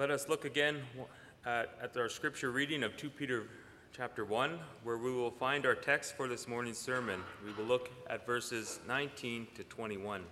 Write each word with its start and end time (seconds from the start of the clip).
Let 0.00 0.10
us 0.10 0.30
look 0.30 0.46
again 0.46 0.80
at, 1.44 1.74
at, 1.82 1.94
our 1.98 2.08
scripture 2.08 2.50
reading 2.50 2.84
of 2.84 2.96
2 2.96 3.10
Peter 3.10 3.44
chapter 3.94 4.24
1, 4.24 4.58
where 4.82 4.96
we 4.96 5.12
will 5.12 5.30
find 5.30 5.66
our 5.66 5.74
text 5.74 6.16
for 6.16 6.26
this 6.26 6.48
morning's 6.48 6.78
sermon. 6.78 7.20
We 7.44 7.52
will 7.52 7.66
look 7.66 7.90
at 8.08 8.24
verses 8.24 8.80
19 8.88 9.48
to 9.56 9.64
21. 9.64 10.22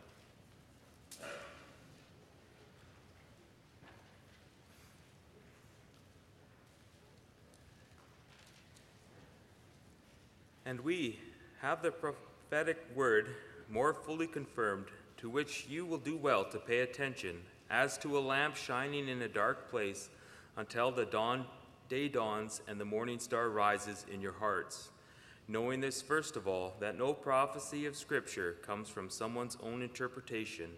And 10.65 10.81
we 10.81 11.19
have 11.61 11.83
the 11.83 11.91
prophetic 11.91 12.79
word 12.95 13.29
more 13.69 13.93
fully 13.93 14.29
confirmed, 14.29 14.87
to 15.19 15.29
which 15.29 15.67
you 15.69 15.85
will 15.85 15.99
do 15.99 16.17
well 16.17 16.47
to 16.47 16.59
pay 16.59 16.81
attention, 16.81 17.43
as 17.71 17.99
to 17.99 18.19
a 18.19 18.21
lamp 18.21 18.57
shining 18.57 19.09
in 19.09 19.23
a 19.23 19.29
dark 19.29 19.71
place 19.71 20.09
until 20.57 20.91
the 20.91 21.05
dawn, 21.05 21.45
day 21.89 22.09
dawns 22.09 22.63
and 22.67 22.81
the 22.81 22.85
morning 22.85 23.19
star 23.19 23.51
rises 23.51 24.07
in 24.13 24.21
your 24.21 24.33
hearts. 24.33 24.91
Knowing 25.47 25.81
this, 25.81 26.03
first 26.03 26.37
of 26.37 26.47
all, 26.47 26.75
that 26.81 26.99
no 26.99 27.15
prophecy 27.15 27.87
of 27.87 27.97
Scripture 27.97 28.57
comes 28.63 28.89
from 28.89 29.09
someone's 29.09 29.57
own 29.63 29.81
interpretation, 29.83 30.71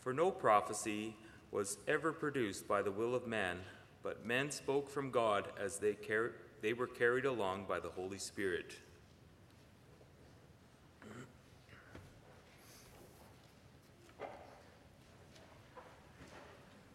for 0.00 0.12
no 0.12 0.30
prophecy 0.30 1.16
was 1.50 1.78
ever 1.88 2.12
produced 2.12 2.68
by 2.68 2.82
the 2.82 2.90
will 2.90 3.14
of 3.14 3.26
man, 3.26 3.58
but 4.02 4.26
men 4.26 4.50
spoke 4.50 4.90
from 4.90 5.10
God 5.10 5.48
as 5.58 5.78
they, 5.78 5.94
car- 5.94 6.32
they 6.60 6.74
were 6.74 6.86
carried 6.86 7.24
along 7.24 7.64
by 7.66 7.80
the 7.80 7.88
Holy 7.88 8.18
Spirit. 8.18 8.74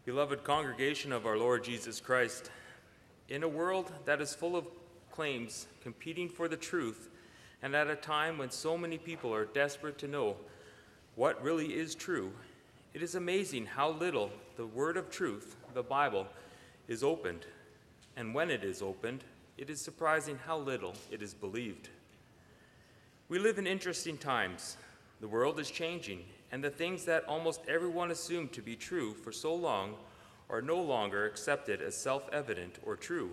Beloved 0.06 0.44
congregation 0.44 1.12
of 1.12 1.26
our 1.26 1.36
Lord 1.36 1.62
Jesus 1.62 2.00
Christ, 2.00 2.50
in 3.28 3.42
a 3.42 3.48
world 3.48 3.92
that 4.06 4.22
is 4.22 4.32
full 4.34 4.56
of 4.56 4.66
claims 5.12 5.66
competing 5.82 6.26
for 6.26 6.48
the 6.48 6.56
truth, 6.56 7.10
and 7.60 7.76
at 7.76 7.90
a 7.90 7.96
time 7.96 8.38
when 8.38 8.50
so 8.50 8.78
many 8.78 8.96
people 8.96 9.34
are 9.34 9.44
desperate 9.44 9.98
to 9.98 10.08
know 10.08 10.36
what 11.16 11.42
really 11.42 11.74
is 11.74 11.94
true, 11.94 12.32
it 12.94 13.02
is 13.02 13.14
amazing 13.14 13.66
how 13.66 13.90
little 13.90 14.30
the 14.56 14.64
word 14.64 14.96
of 14.96 15.10
truth, 15.10 15.56
the 15.74 15.82
Bible, 15.82 16.26
is 16.88 17.04
opened. 17.04 17.44
And 18.16 18.34
when 18.34 18.50
it 18.50 18.64
is 18.64 18.80
opened, 18.80 19.22
it 19.58 19.68
is 19.68 19.82
surprising 19.82 20.38
how 20.46 20.56
little 20.56 20.94
it 21.10 21.20
is 21.20 21.34
believed. 21.34 21.90
We 23.28 23.38
live 23.38 23.58
in 23.58 23.66
interesting 23.66 24.16
times. 24.16 24.78
The 25.20 25.28
world 25.28 25.60
is 25.60 25.70
changing, 25.70 26.24
and 26.52 26.62
the 26.64 26.70
things 26.70 27.04
that 27.04 27.24
almost 27.28 27.60
everyone 27.68 28.10
assumed 28.10 28.52
to 28.52 28.62
be 28.62 28.76
true 28.76 29.14
for 29.14 29.32
so 29.32 29.54
long 29.54 29.94
are 30.48 30.60
no 30.60 30.80
longer 30.80 31.26
accepted 31.26 31.80
as 31.80 31.96
self 31.96 32.28
evident 32.32 32.78
or 32.84 32.96
true. 32.96 33.30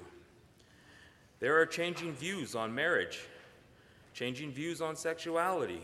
There 1.39 1.59
are 1.59 1.65
changing 1.65 2.13
views 2.13 2.55
on 2.55 2.73
marriage, 2.73 3.19
changing 4.13 4.51
views 4.51 4.81
on 4.81 4.95
sexuality. 4.95 5.81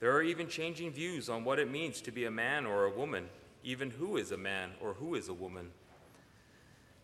There 0.00 0.12
are 0.12 0.22
even 0.22 0.48
changing 0.48 0.92
views 0.92 1.28
on 1.28 1.44
what 1.44 1.58
it 1.58 1.70
means 1.70 2.00
to 2.02 2.12
be 2.12 2.24
a 2.24 2.30
man 2.30 2.66
or 2.66 2.84
a 2.84 2.96
woman, 2.96 3.28
even 3.64 3.90
who 3.90 4.16
is 4.16 4.30
a 4.30 4.36
man 4.36 4.70
or 4.80 4.94
who 4.94 5.14
is 5.14 5.28
a 5.28 5.34
woman. 5.34 5.70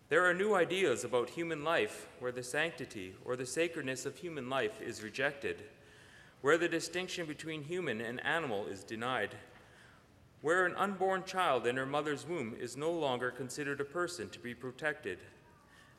There 0.07 0.25
are 0.29 0.33
new 0.33 0.53
ideas 0.53 1.03
about 1.03 1.31
human 1.31 1.63
life 1.63 2.07
where 2.19 2.31
the 2.31 2.43
sanctity 2.43 3.15
or 3.25 3.35
the 3.35 3.45
sacredness 3.45 4.05
of 4.05 4.17
human 4.17 4.49
life 4.49 4.79
is 4.81 5.03
rejected 5.03 5.63
where 6.45 6.59
the 6.59 6.69
distinction 6.69 7.25
between 7.25 7.63
human 7.63 7.99
and 7.99 8.23
animal 8.23 8.67
is 8.67 8.83
denied, 8.83 9.33
where 10.43 10.67
an 10.67 10.75
unborn 10.75 11.23
child 11.23 11.65
in 11.65 11.75
her 11.75 11.87
mother's 11.87 12.27
womb 12.27 12.55
is 12.59 12.77
no 12.77 12.91
longer 12.91 13.31
considered 13.31 13.81
a 13.81 13.83
person 13.83 14.29
to 14.29 14.37
be 14.37 14.53
protected, 14.53 15.17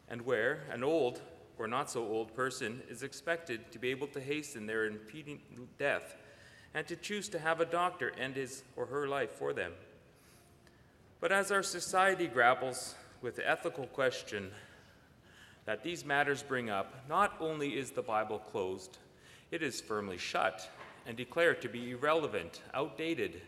and 0.09 0.23
where 0.23 0.61
an 0.71 0.85
old 0.85 1.21
or 1.59 1.67
not 1.67 1.91
so 1.91 2.07
old 2.07 2.33
person 2.33 2.81
is 2.89 3.03
expected 3.03 3.73
to 3.73 3.81
be 3.81 3.89
able 3.91 4.07
to 4.07 4.21
hasten 4.21 4.67
their 4.67 4.87
impending 4.87 5.41
death 5.81 6.15
and 6.75 6.87
to 6.87 6.95
choose 6.95 7.29
to 7.29 7.41
have 7.41 7.61
a 7.61 7.65
doctor 7.65 8.13
end 8.17 8.37
his 8.37 8.63
or 8.77 8.87
her 8.87 9.09
life 9.09 9.33
for 9.33 9.53
them. 9.53 9.73
But 11.19 11.33
as 11.33 11.51
our 11.51 11.65
society 11.65 12.29
grapples 12.29 12.95
with 13.21 13.35
the 13.35 13.51
ethical 13.51 13.89
question 13.89 14.53
that 15.65 15.83
these 15.83 16.05
matters 16.05 16.45
bring 16.45 16.71
up, 16.71 17.09
not 17.09 17.35
only 17.41 17.77
is 17.77 17.91
the 17.91 18.01
Bible 18.01 18.39
closed, 18.39 18.99
it 19.51 19.63
is 19.63 19.81
firmly 19.81 20.19
shut 20.19 20.69
and 21.07 21.17
declared 21.17 21.63
to 21.63 21.69
be 21.69 21.93
irrelevant, 21.93 22.63
outdated, 22.75 23.41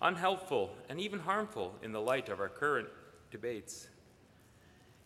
unhelpful, 0.00 0.74
and 0.88 1.00
even 1.00 1.18
harmful 1.18 1.74
in 1.82 1.92
the 1.92 2.00
light 2.00 2.28
of 2.28 2.40
our 2.40 2.48
current 2.48 2.88
debates. 3.30 3.88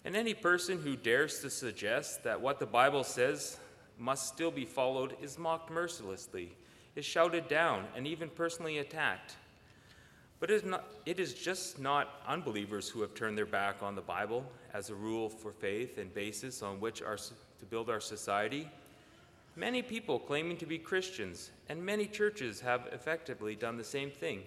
And 0.05 0.15
any 0.15 0.35
person 0.35 0.81
who 0.81 0.95
dares 0.95 1.41
to 1.41 1.51
suggest 1.51 2.23
that 2.25 2.41
what 2.41 2.61
the 2.61 2.67
Bible 2.67 3.05
says 3.05 3.59
must 3.99 4.29
still 4.29 4.51
be 4.51 4.65
followed 4.65 5.17
is 5.23 5.39
mocked 5.39 5.71
mercilessly, 5.71 6.55
is 6.95 7.05
shouted 7.05 7.49
down, 7.49 7.87
and 7.97 8.07
even 8.07 8.29
personally 8.29 8.79
attacked. 8.79 9.37
But 10.39 10.51
it 10.51 10.55
is, 10.55 10.65
not, 10.65 10.85
it 11.07 11.19
is 11.19 11.33
just 11.33 11.79
not 11.79 12.21
unbelievers 12.27 12.89
who 12.89 13.01
have 13.01 13.15
turned 13.15 13.39
their 13.39 13.47
back 13.47 13.83
on 13.83 13.95
the 13.95 14.03
Bible 14.03 14.45
as 14.75 14.91
a 14.91 14.95
rule 14.95 15.31
for 15.31 15.51
faith 15.51 15.97
and 15.97 16.13
basis 16.13 16.63
on 16.63 16.79
which 16.79 17.03
our, 17.03 17.17
to 17.17 17.65
build 17.71 17.89
our 17.89 18.01
society. 18.01 18.69
Many 19.59 19.81
people 19.81 20.19
claiming 20.19 20.59
to 20.59 20.67
be 20.67 20.77
Christians, 20.77 21.51
and 21.71 21.83
many 21.83 22.07
churches 22.07 22.61
have 22.61 22.89
effectively 22.93 23.57
done 23.57 23.79
the 23.79 23.85
same 23.85 24.11
thing. 24.11 24.43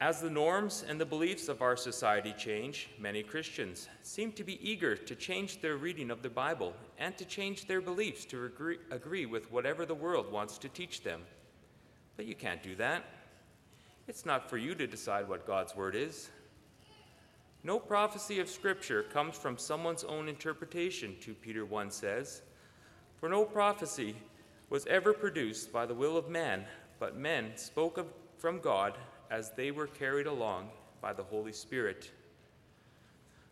As 0.00 0.20
the 0.20 0.30
norms 0.30 0.84
and 0.88 1.00
the 1.00 1.06
beliefs 1.06 1.48
of 1.48 1.62
our 1.62 1.76
society 1.76 2.32
change, 2.38 2.88
many 3.00 3.24
Christians 3.24 3.88
seem 4.02 4.30
to 4.32 4.44
be 4.44 4.58
eager 4.68 4.94
to 4.94 5.14
change 5.16 5.60
their 5.60 5.76
reading 5.76 6.12
of 6.12 6.22
the 6.22 6.30
Bible 6.30 6.74
and 6.98 7.16
to 7.18 7.24
change 7.24 7.66
their 7.66 7.80
beliefs 7.80 8.24
to 8.26 8.44
agree, 8.44 8.78
agree, 8.92 9.26
with 9.26 9.50
whatever 9.50 9.84
the 9.84 9.94
world 9.94 10.30
wants 10.30 10.56
to 10.58 10.68
teach 10.68 11.02
them. 11.02 11.22
But 12.16 12.26
you 12.26 12.36
can't 12.36 12.62
do 12.62 12.76
that. 12.76 13.04
It's 14.06 14.26
not 14.26 14.48
for 14.48 14.58
you 14.58 14.76
to 14.76 14.86
decide 14.86 15.28
what 15.28 15.46
God's 15.46 15.74
Word 15.74 15.96
is. 15.96 16.30
No 17.64 17.80
prophecy 17.80 18.38
of 18.38 18.48
Scripture 18.48 19.04
comes 19.04 19.36
from 19.36 19.58
someone's 19.58 20.04
own 20.04 20.28
interpretation, 20.28 21.16
2 21.20 21.34
Peter 21.34 21.64
1 21.64 21.90
says. 21.90 22.42
For 23.22 23.28
no 23.28 23.44
prophecy 23.44 24.16
was 24.68 24.84
ever 24.86 25.12
produced 25.12 25.72
by 25.72 25.86
the 25.86 25.94
will 25.94 26.16
of 26.16 26.28
man, 26.28 26.64
but 26.98 27.16
men 27.16 27.52
spoke 27.54 27.96
of, 27.96 28.08
from 28.36 28.58
God 28.58 28.98
as 29.30 29.52
they 29.52 29.70
were 29.70 29.86
carried 29.86 30.26
along 30.26 30.70
by 31.00 31.12
the 31.12 31.22
Holy 31.22 31.52
Spirit. 31.52 32.10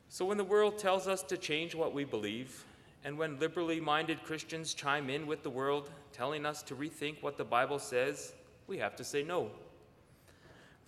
So 0.09 0.25
when 0.25 0.39
the 0.39 0.43
world 0.43 0.77
tells 0.77 1.07
us 1.07 1.23
to 1.23 1.37
change 1.37 1.77
what 1.77 1.95
we 1.95 2.03
believe, 2.03 2.65
and 3.05 3.17
when 3.17 3.39
liberally 3.39 3.79
minded 3.79 4.25
Christians 4.25 4.75
chime 4.75 5.09
in 5.09 5.29
with 5.29 5.45
the 5.45 5.51
world, 5.51 5.89
telling 6.13 6.45
us 6.45 6.65
to 6.65 6.75
rethink 6.75 7.23
what 7.23 7.37
the 7.37 7.45
Bible 7.45 7.79
says, 7.79 8.33
we 8.67 8.79
have 8.79 8.97
to 8.97 9.05
say 9.05 9.23
no. 9.23 9.53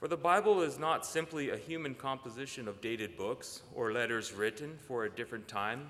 For 0.00 0.08
the 0.08 0.16
Bible 0.16 0.60
is 0.60 0.80
not 0.80 1.06
simply 1.06 1.50
a 1.50 1.56
human 1.56 1.94
composition 1.94 2.66
of 2.66 2.80
dated 2.80 3.16
books 3.16 3.62
or 3.76 3.92
letters 3.92 4.32
written 4.32 4.76
for 4.88 5.04
a 5.04 5.10
different 5.10 5.46
time 5.46 5.86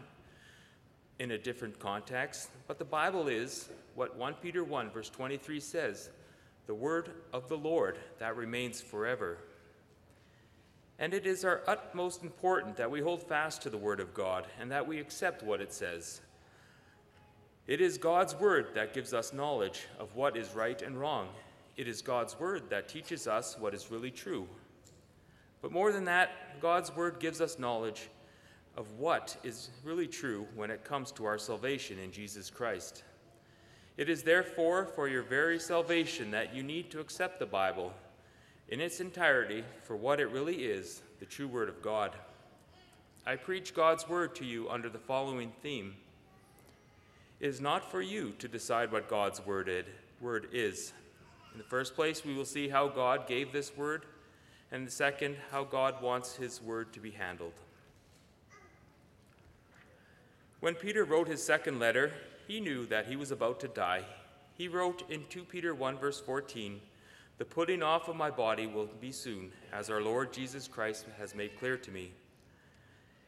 in 1.23 1.31
a 1.31 1.39
different 1.39 1.79
context, 1.79 2.49
but 2.67 2.81
the 2.81 2.85
Bible 2.85 3.29
is 3.29 3.69
what 3.95 4.17
1 4.17 4.35
Peter 4.43 4.65
1, 4.65 4.91
verse 4.91 5.09
23 5.09 5.61
says 5.61 6.11
the 6.67 6.75
word 6.75 7.13
of 7.33 7.49
the 7.49 7.57
Lord 7.57 7.97
that 8.19 8.37
remains 8.37 8.81
forever. 8.81 9.39
And 10.99 11.15
it 11.15 11.25
is 11.25 11.45
our 11.45 11.63
utmost 11.69 12.25
important 12.25 12.77
that 12.77 12.91
we 12.91 13.01
hold 13.01 13.23
fast 13.23 13.63
to 13.63 13.71
the 13.71 13.79
word 13.79 14.01
of 14.01 14.13
God 14.13 14.49
and 14.61 14.69
that 14.73 14.89
we 14.89 14.99
accept 14.99 15.45
what 15.45 15.61
it 15.61 15.73
says. 15.73 16.23
It 17.69 17.81
is 17.81 17.99
God's 17.99 18.35
word 18.35 18.71
that 18.75 18.93
gives 18.93 19.15
us 19.15 19.33
knowledge 19.33 19.87
of 20.01 20.17
what 20.17 20.37
is 20.37 20.57
right 20.57 20.83
and 20.83 20.99
wrong. 20.99 21.29
It 21.77 21.87
is 21.87 22.03
God's 22.03 22.39
word 22.39 22.65
that 22.71 22.89
teaches 22.89 23.29
us 23.29 23.57
what 23.57 23.75
is 23.75 23.93
really 23.93 24.11
true. 24.11 24.49
But 25.61 25.71
more 25.71 25.93
than 25.93 26.07
that, 26.07 26.61
God's 26.61 26.95
word 26.97 27.21
gives 27.21 27.41
us 27.41 27.61
knowledge 27.61 28.09
of 28.77 28.91
what 28.99 29.37
is 29.45 29.71
really 29.85 30.07
true 30.07 30.47
when 30.55 30.71
it 30.71 30.85
comes 30.85 31.13
to 31.13 31.25
our 31.25 31.39
salvation 31.39 31.99
in 31.99 32.11
Jesus 32.11 32.51
Christ. 32.51 33.05
It 33.97 34.09
is 34.09 34.23
therefore 34.23 34.87
for 34.87 35.09
your 35.09 35.23
very 35.23 35.59
salvation 35.59 36.31
that 36.31 36.55
you 36.55 36.63
need 36.63 36.91
to 36.91 37.01
accept 37.01 37.39
the 37.39 37.47
Bible 37.47 37.93
in 38.69 38.81
its 38.81 39.01
entirety 39.01 39.65
for 39.83 39.97
what 39.97 40.21
it 40.21 40.31
really 40.31 40.65
is 40.65 41.03
the 41.21 41.27
true 41.27 41.47
Word 41.47 41.69
of 41.69 41.83
God. 41.83 42.13
I 43.27 43.37
preach 43.37 43.75
God's 43.75 44.09
Word 44.09 44.35
to 44.37 44.45
you 44.45 44.69
under 44.71 44.89
the 44.89 44.99
following 44.99 45.53
theme 45.63 45.95
It 47.39 47.49
is 47.49 47.61
not 47.61 47.91
for 47.91 48.01
you 48.01 48.33
to 48.39 48.49
decide 48.49 48.91
what 48.91 49.09
God's 49.09 49.45
Word 49.45 49.69
is. 50.53 50.93
In 51.53 51.59
the 51.59 51.65
first 51.65 51.95
place, 51.95 52.25
we 52.25 52.35
will 52.35 52.47
see 52.47 52.71
how 52.71 52.89
God 52.89 53.29
gave 53.29 53.53
this 53.53 53.77
Word, 53.77 54.07
and 54.73 54.87
the 54.87 54.91
second, 54.91 55.37
how 55.51 55.65
God 55.65 56.01
wants 56.01 56.35
His 56.35 56.63
Word 56.63 56.95
to 56.95 57.01
be 57.01 57.11
handled. 57.11 57.53
When 60.63 60.77
Peter 60.77 61.03
wrote 61.05 61.27
his 61.27 61.43
second 61.43 61.81
letter, 61.81 62.13
he 62.47 62.61
knew 62.61 62.87
that 62.87 63.07
he 63.07 63.17
was 63.17 63.33
about 63.33 63.59
to 63.59 63.67
die. 63.67 64.05
He 64.57 64.69
wrote 64.69 65.03
in 65.11 65.25
2 65.29 65.43
Peter 65.43 65.75
1, 65.75 65.99
verse 65.99 66.21
14, 66.21 66.81
The 67.39 67.45
putting 67.45 67.83
off 67.83 68.07
of 68.07 68.15
my 68.15 68.31
body 68.31 68.69
will 68.69 68.87
be 69.01 69.11
soon, 69.11 69.51
as 69.73 69.91
our 69.91 70.01
Lord 70.01 70.33
Jesus 70.33 70.69
Christ 70.69 71.07
has 71.19 71.35
made 71.35 71.59
clear 71.59 71.77
to 71.79 71.91
me. 71.91 72.13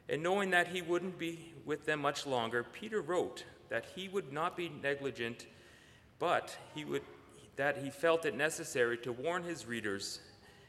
And 0.09 0.23
knowing 0.23 0.51
that 0.51 0.69
he 0.69 0.81
wouldn't 0.81 1.19
be 1.19 1.53
with 1.65 1.87
them 1.87 2.03
much 2.03 2.25
longer, 2.25 2.63
Peter 2.63 3.03
wrote 3.03 3.43
that 3.69 3.87
he 3.97 4.09
would 4.09 4.33
not 4.33 4.57
be 4.57 4.71
negligent, 4.81 5.47
but 6.21 6.57
he 6.73 6.85
would, 6.85 7.03
that 7.57 7.79
he 7.79 7.91
felt 7.91 8.27
it 8.27 8.37
necessary 8.37 8.97
to 8.99 9.11
warn 9.11 9.43
his 9.43 9.67
readers 9.67 10.21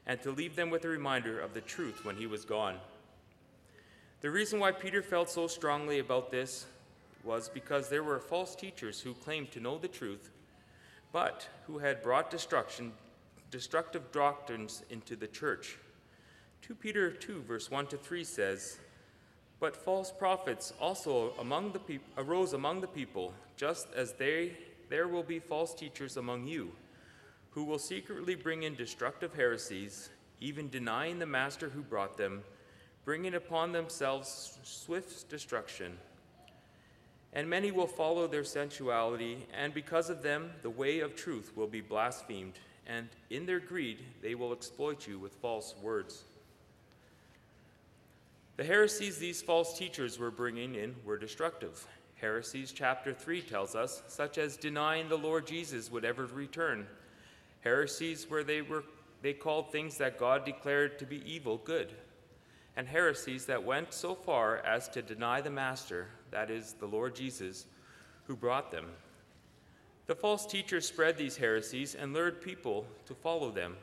and 0.08 0.20
to 0.24 0.32
leave 0.32 0.56
them 0.56 0.72
with 0.72 0.84
a 0.84 0.90
reminder 0.90 1.40
of 1.40 1.54
the 1.54 1.62
truth 1.62 2.04
when 2.04 2.16
he 2.16 2.26
was 2.26 2.44
gone. 2.44 2.80
The 4.26 4.32
reason 4.32 4.60
why 4.60 4.72
Peter 4.72 5.04
felt 5.04 5.30
so 5.30 5.46
strongly 5.46 6.00
about 6.00 6.32
this 6.32 6.66
was 7.24 7.48
because 7.48 7.90
there 7.90 8.02
were 8.02 8.20
false 8.20 8.56
teachers 8.56 9.00
who 9.00 9.14
claimed 9.14 9.52
to 9.52 9.60
know 9.60 9.78
the 9.78 9.88
truth, 9.88 10.32
but 11.12 11.48
who 11.68 11.78
had 11.78 12.02
brought 12.02 12.32
destruction 12.32 12.92
destructive 13.52 14.12
doctrines 14.12 14.82
into 14.90 15.16
the 15.16 15.28
church. 15.28 15.78
2 16.64 16.74
Peter 16.74 17.12
2, 17.12 17.44
verse 17.44 17.70
1 17.70 17.86
to 17.86 17.98
3 17.98 18.24
says, 18.24 18.80
But 19.60 19.78
false 19.78 20.12
prophets 20.12 20.74
also 20.82 21.34
among 21.40 21.74
the 21.74 21.80
peop- 21.80 22.02
arose 22.18 22.54
among 22.54 22.82
the 22.82 22.88
people, 22.88 23.32
just 23.56 23.94
as 23.94 24.14
they, 24.14 24.58
there 24.90 25.08
will 25.08 25.22
be 25.22 25.38
false 25.38 25.76
teachers 25.76 26.18
among 26.18 26.48
you, 26.48 26.72
who 27.52 27.64
will 27.64 27.78
secretly 27.78 28.34
bring 28.34 28.64
in 28.64 28.74
destructive 28.74 29.36
heresies, 29.36 30.10
even 30.42 30.68
denying 30.68 31.20
the 31.20 31.28
master 31.28 31.70
who 31.70 31.84
brought 31.84 32.18
them, 32.18 32.44
bringing 33.06 33.36
upon 33.36 33.72
themselves 33.72 34.58
swift 34.64 35.30
destruction. 35.30 35.98
And 37.32 37.50
many 37.50 37.72
will 37.72 37.88
follow 37.88 38.28
their 38.28 38.44
sensuality, 38.44 39.46
and 39.54 39.74
because 39.74 40.10
of 40.10 40.24
them, 40.24 40.52
the 40.62 40.70
way 40.70 41.00
of 41.00 41.16
truth 41.16 41.52
will 41.56 41.68
be 41.68 41.82
blasphemed 41.82 42.60
and 42.88 43.10
in 43.30 43.46
their 43.46 43.60
greed 43.60 44.04
they 44.22 44.36
will 44.36 44.54
exploit 44.54 45.08
you 45.08 45.20
with 45.20 45.34
false 45.34 45.76
words. 45.82 46.24
The 48.58 48.64
heresies 48.64 49.18
these 49.18 49.42
false 49.42 49.78
teachers 49.78 50.18
were 50.18 50.32
bringing 50.32 50.76
in 50.76 50.96
were 51.04 51.18
destructive. 51.18 51.86
Heresies 52.16 52.72
chapter 52.72 53.14
3 53.14 53.42
tells 53.42 53.76
us, 53.76 54.02
such 54.08 54.38
as 54.38 54.56
denying 54.56 55.10
the 55.10 55.18
Lord 55.18 55.46
Jesus 55.46 55.92
would 55.92 56.06
ever 56.06 56.26
return. 56.26 56.88
Heresies 57.62 58.30
where 58.30 58.44
they 58.44 58.62
were 58.62 58.84
they 59.22 59.34
called 59.34 59.72
things 59.72 59.98
that 59.98 60.20
God 60.20 60.46
declared 60.46 61.00
to 61.00 61.06
be 61.06 61.24
evil 61.26 61.58
good. 61.58 61.92
And 62.78 62.88
heresies 62.88 63.46
that 63.46 63.64
went 63.64 63.94
so 63.94 64.16
far 64.16 64.58
as 64.58 64.90
to 64.90 65.02
deny 65.02 65.42
the 65.42 65.50
master, 65.50 66.08
that 66.32 66.52
is 66.52 66.74
the 66.74 66.86
Lord 66.86 67.16
Jesus, 67.16 67.66
who 68.26 68.36
brought 68.36 68.72
them. 68.72 68.88
The 70.08 70.16
false 70.16 70.46
teachers 70.46 70.88
spread 70.88 71.18
these 71.18 71.38
heresies 71.38 71.96
and 71.96 72.14
lured 72.14 72.42
people 72.42 72.86
to 73.06 73.16
follow 73.16 73.50
them, 73.50 73.78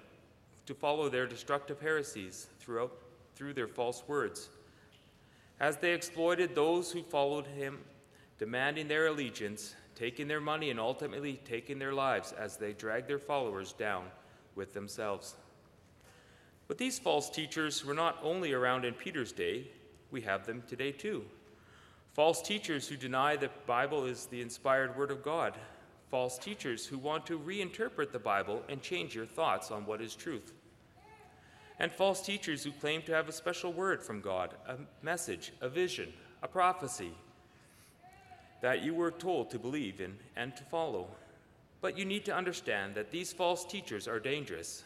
to 0.67 0.75
follow 0.75 1.09
their 1.09 1.27
destructive 1.27 1.81
heresies 1.81 2.49
throughout, 2.61 2.93
through 3.35 3.55
their 3.55 3.67
false 3.67 4.05
words. 4.07 4.51
As 5.59 5.79
they 5.79 5.95
exploited 5.95 6.55
those 6.55 6.93
who 6.93 7.03
followed 7.03 7.47
him, 7.47 7.79
demanding 8.39 8.89
their 8.89 9.07
allegiance, 9.07 9.75
taking 9.95 10.29
their 10.29 10.41
money, 10.41 10.71
and 10.71 10.81
ultimately 10.81 11.41
taking 11.45 11.79
their 11.79 11.93
lives 11.95 12.33
as 12.33 12.57
they 12.57 12.73
dragged 12.73 13.09
their 13.09 13.19
followers 13.19 13.73
down 13.73 14.05
with 14.55 14.75
themselves. 14.75 15.37
But 16.73 16.79
these 16.79 16.99
false 16.99 17.29
teachers 17.29 17.85
were 17.85 17.93
not 17.93 18.19
only 18.23 18.55
around 18.55 18.87
in 18.87 18.95
Peter's 18.95 19.31
day, 19.31 19.67
we 20.11 20.23
have 20.23 20.47
them 20.47 20.63
today 20.67 20.91
too. 20.91 21.27
False 22.15 22.41
teachers 22.41 22.89
who 22.89 22.97
deny 22.97 23.37
the 23.37 23.51
Bible 23.67 24.07
is 24.07 24.25
the 24.25 24.41
inspired 24.41 24.97
Word 24.97 25.11
of 25.11 25.23
God, 25.23 25.53
false 26.11 26.39
teachers 26.39 26.87
who 26.87 26.97
want 26.97 27.27
to 27.27 27.39
reinterpret 27.39 28.11
the 28.11 28.19
Bible 28.19 28.63
and 28.71 28.81
change 28.81 29.15
your 29.15 29.27
thoughts 29.27 29.71
on 29.71 29.85
what 29.85 30.01
is 30.01 30.15
truth. 30.15 30.55
And 31.79 31.93
false 31.93 32.23
teachers 32.23 32.65
who 32.65 32.73
claim 32.73 33.03
to 33.03 33.13
have 33.13 33.29
a 33.29 33.33
special 33.33 33.75
word 33.75 34.03
from 34.03 34.23
God, 34.23 34.55
a 34.67 34.77
message, 35.03 35.53
a 35.61 35.69
vision, 35.69 36.11
a 36.43 36.49
prophecy 36.49 37.13
that 38.63 38.81
you 38.81 38.95
were 38.95 39.11
told 39.11 39.51
to 39.51 39.59
believe 39.59 40.01
in 40.01 40.17
and 40.37 40.57
to 40.57 40.65
follow. 40.65 41.09
But 41.83 41.99
you 41.99 42.07
need 42.07 42.25
to 42.25 42.35
understand 42.35 42.95
that 42.95 43.11
these 43.11 43.31
false 43.31 43.67
teachers 43.67 44.09
are 44.09 44.19
dangerous. 44.19 44.85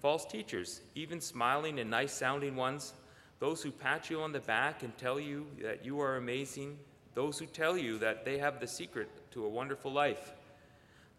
False 0.00 0.24
teachers, 0.24 0.80
even 0.94 1.20
smiling 1.20 1.80
and 1.80 1.90
nice 1.90 2.12
sounding 2.12 2.54
ones, 2.54 2.94
those 3.40 3.62
who 3.62 3.70
pat 3.70 4.10
you 4.10 4.20
on 4.20 4.32
the 4.32 4.40
back 4.40 4.82
and 4.82 4.96
tell 4.96 5.18
you 5.18 5.46
that 5.62 5.84
you 5.84 6.00
are 6.00 6.16
amazing, 6.16 6.78
those 7.14 7.38
who 7.38 7.46
tell 7.46 7.76
you 7.76 7.98
that 7.98 8.24
they 8.24 8.38
have 8.38 8.60
the 8.60 8.66
secret 8.66 9.08
to 9.32 9.44
a 9.44 9.48
wonderful 9.48 9.92
life. 9.92 10.32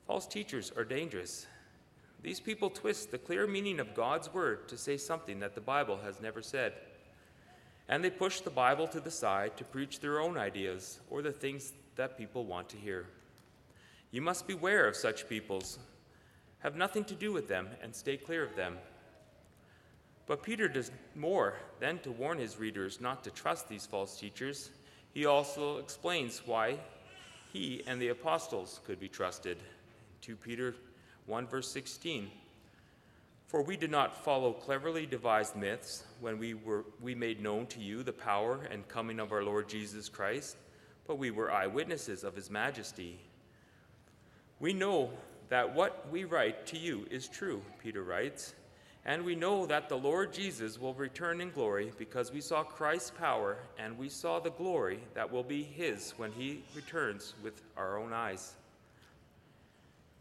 False 0.08 0.26
teachers 0.26 0.72
are 0.76 0.86
dangerous. 0.86 1.46
These 2.22 2.40
people 2.40 2.70
twist 2.70 3.12
the 3.12 3.18
clear 3.18 3.48
meaning 3.48 3.80
of 3.80 3.94
God's 3.94 4.34
word 4.34 4.68
to 4.70 4.78
say 4.78 4.98
something 4.98 5.40
that 5.40 5.56
the 5.56 5.62
Bible 5.62 5.98
has 6.04 6.22
never 6.22 6.42
said. 6.42 6.74
And 7.88 8.04
they 8.04 8.10
push 8.10 8.42
the 8.42 8.50
Bible 8.50 8.88
to 8.88 9.00
the 9.00 9.12
side 9.12 9.58
to 9.58 9.64
preach 9.64 10.00
their 10.00 10.20
own 10.20 10.38
ideas 10.38 11.00
or 11.10 11.22
the 11.22 11.32
things 11.32 11.74
that 11.96 12.18
people 12.18 12.46
want 12.46 12.70
to 12.70 12.78
hear. 12.78 13.08
You 14.12 14.22
must 14.22 14.48
beware 14.48 14.88
of 14.88 14.96
such 14.96 15.30
peoples. 15.30 15.80
Have 16.60 16.76
nothing 16.76 17.06
to 17.06 17.16
do 17.16 17.32
with 17.32 17.48
them 17.48 17.68
and 17.82 17.96
stay 17.96 18.18
clear 18.18 18.44
of 18.44 18.56
them. 18.56 18.78
But 20.28 20.44
Peter 20.44 20.68
does 20.68 20.92
more 21.16 21.56
than 21.80 22.00
to 22.00 22.12
warn 22.12 22.38
his 22.38 22.60
readers 22.60 23.02
not 23.02 23.24
to 23.24 23.32
trust 23.32 23.68
these 23.68 23.86
false 23.86 24.20
teachers. 24.20 24.70
He 25.14 25.26
also 25.26 25.78
explains 25.78 26.44
why 26.46 26.78
he 27.52 27.82
and 27.88 28.00
the 28.02 28.10
apostles 28.10 28.80
could 28.86 29.00
be 29.00 29.08
trusted. 29.08 29.58
2 30.22 30.36
Peter 30.36 30.76
1, 31.26 31.48
verse 31.48 31.72
16. 31.72 32.30
For 33.48 33.64
we 33.64 33.78
did 33.78 33.90
not 33.90 34.24
follow 34.24 34.54
cleverly 34.54 35.08
devised 35.08 35.56
myths 35.56 36.04
when 36.20 36.38
we, 36.38 36.54
were, 36.54 36.86
we 37.02 37.16
made 37.16 37.42
known 37.42 37.66
to 37.68 37.80
you 37.80 38.04
the 38.04 38.14
power 38.14 38.60
and 38.70 38.88
coming 38.88 39.20
of 39.20 39.32
our 39.32 39.42
Lord 39.42 39.68
Jesus 39.68 40.08
Christ, 40.10 40.58
but 41.08 41.18
we 41.18 41.32
were 41.32 41.52
eyewitnesses 41.52 42.24
of 42.24 42.36
his 42.36 42.52
majesty. 42.52 43.20
We 44.60 44.74
know 44.74 45.10
that 45.50 45.74
what 45.74 46.08
we 46.12 46.24
write 46.24 46.66
to 46.68 46.78
you 46.78 47.06
is 47.10 47.28
true, 47.28 47.62
Peter 47.82 48.04
writes, 48.04 48.54
and 49.06 49.24
we 49.24 49.36
know 49.36 49.66
that 49.66 49.90
the 49.90 49.98
Lord 49.98 50.32
Jesus 50.32 50.80
will 50.80 50.94
return 50.94 51.42
in 51.42 51.50
glory 51.50 51.92
because 51.98 52.32
we 52.32 52.42
saw 52.42 52.64
Christ's 52.64 53.12
power 53.12 53.58
and 53.78 53.98
we 53.98 54.10
saw 54.10 54.40
the 54.40 54.52
glory 54.52 55.00
that 55.16 55.32
will 55.32 55.44
be 55.44 55.64
his 55.64 56.14
when 56.18 56.32
he 56.32 56.64
returns 56.76 57.34
with 57.44 57.62
our 57.76 57.98
own 57.98 58.14
eyes. 58.14 58.54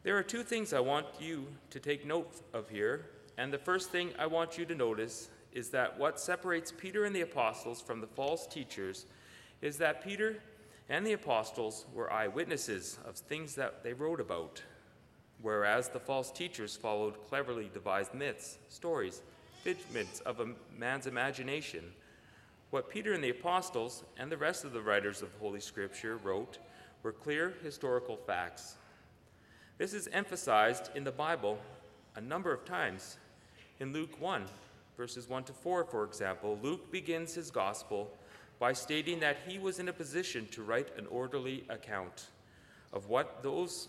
There 0.05 0.17
are 0.17 0.23
two 0.23 0.43
things 0.43 0.73
I 0.73 0.81
want 0.81 1.07
you 1.21 1.47
to 1.71 1.81
take 1.81 2.07
note 2.07 2.33
of 2.55 2.71
here, 2.71 3.07
and 3.37 3.53
the 3.53 3.59
first 3.59 3.91
thing 3.91 4.13
I 4.19 4.27
want 4.27 4.57
you 4.57 4.65
to 4.65 4.75
notice 4.75 5.29
is 5.53 5.69
that 5.71 5.99
what 5.99 6.21
separates 6.21 6.73
Peter 6.73 7.05
and 7.05 7.15
the 7.15 7.23
apostles 7.23 7.83
from 7.83 8.01
the 8.01 8.07
false 8.07 8.47
teachers 8.47 9.07
is 9.61 9.77
that 9.79 10.05
Peter 10.05 10.37
and 10.89 11.05
the 11.05 11.13
apostles 11.13 11.85
were 11.93 12.13
eyewitnesses 12.13 12.99
of 13.05 13.17
things 13.17 13.55
that 13.57 13.83
they 13.83 13.93
wrote 13.93 14.21
about 14.21 14.63
whereas 15.43 15.89
the 15.89 16.01
false 16.01 16.31
teachers 16.31 16.77
followed 16.77 17.15
cleverly 17.29 17.71
devised 17.73 18.15
myths, 18.15 18.59
stories, 18.69 19.23
figments 19.63 20.21
of 20.21 20.41
a 20.41 20.49
man's 20.77 21.07
imagination. 21.07 21.85
What 22.71 22.91
Peter 22.91 23.13
and 23.13 23.23
the 23.23 23.31
apostles 23.31 24.05
and 24.19 24.31
the 24.31 24.37
rest 24.37 24.65
of 24.65 24.73
the 24.73 24.83
writers 24.83 25.23
of 25.23 25.31
Holy 25.41 25.61
Scripture 25.61 26.17
wrote 26.19 26.59
were 27.03 27.13
clear 27.13 27.55
historical 27.63 28.17
facts. 28.17 28.77
This 29.79 29.95
is 29.95 30.09
emphasized 30.13 30.91
in 30.95 31.05
the 31.05 31.13
Bible 31.13 31.59
a 32.17 32.21
number 32.21 32.53
of 32.53 32.65
times. 32.65 33.17
In 33.81 33.93
Luke 33.93 34.21
1, 34.21 34.45
verses 34.97 35.29
1 35.29 35.45
to 35.45 35.53
4, 35.53 35.85
for 35.85 36.05
example, 36.05 36.59
Luke 36.63 36.91
begins 36.91 37.35
his 37.35 37.51
gospel 37.51 38.11
by 38.59 38.73
stating 38.73 39.21
that 39.21 39.39
he 39.47 39.59
was 39.59 39.79
in 39.79 39.89
a 39.89 39.93
position 39.93 40.47
to 40.49 40.63
write 40.63 40.89
an 40.99 41.07
orderly 41.07 41.65
account 41.69 42.27
of 42.93 43.09
what 43.09 43.43
those 43.43 43.89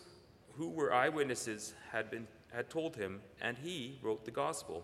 who 0.60 0.68
were 0.68 0.94
eyewitnesses 0.94 1.74
had, 1.94 2.12
been, 2.12 2.28
had 2.52 2.70
told 2.70 2.98
him, 2.98 3.22
and 3.40 3.58
he 3.58 3.98
wrote 4.04 4.26
the 4.26 4.32
gospel, 4.32 4.84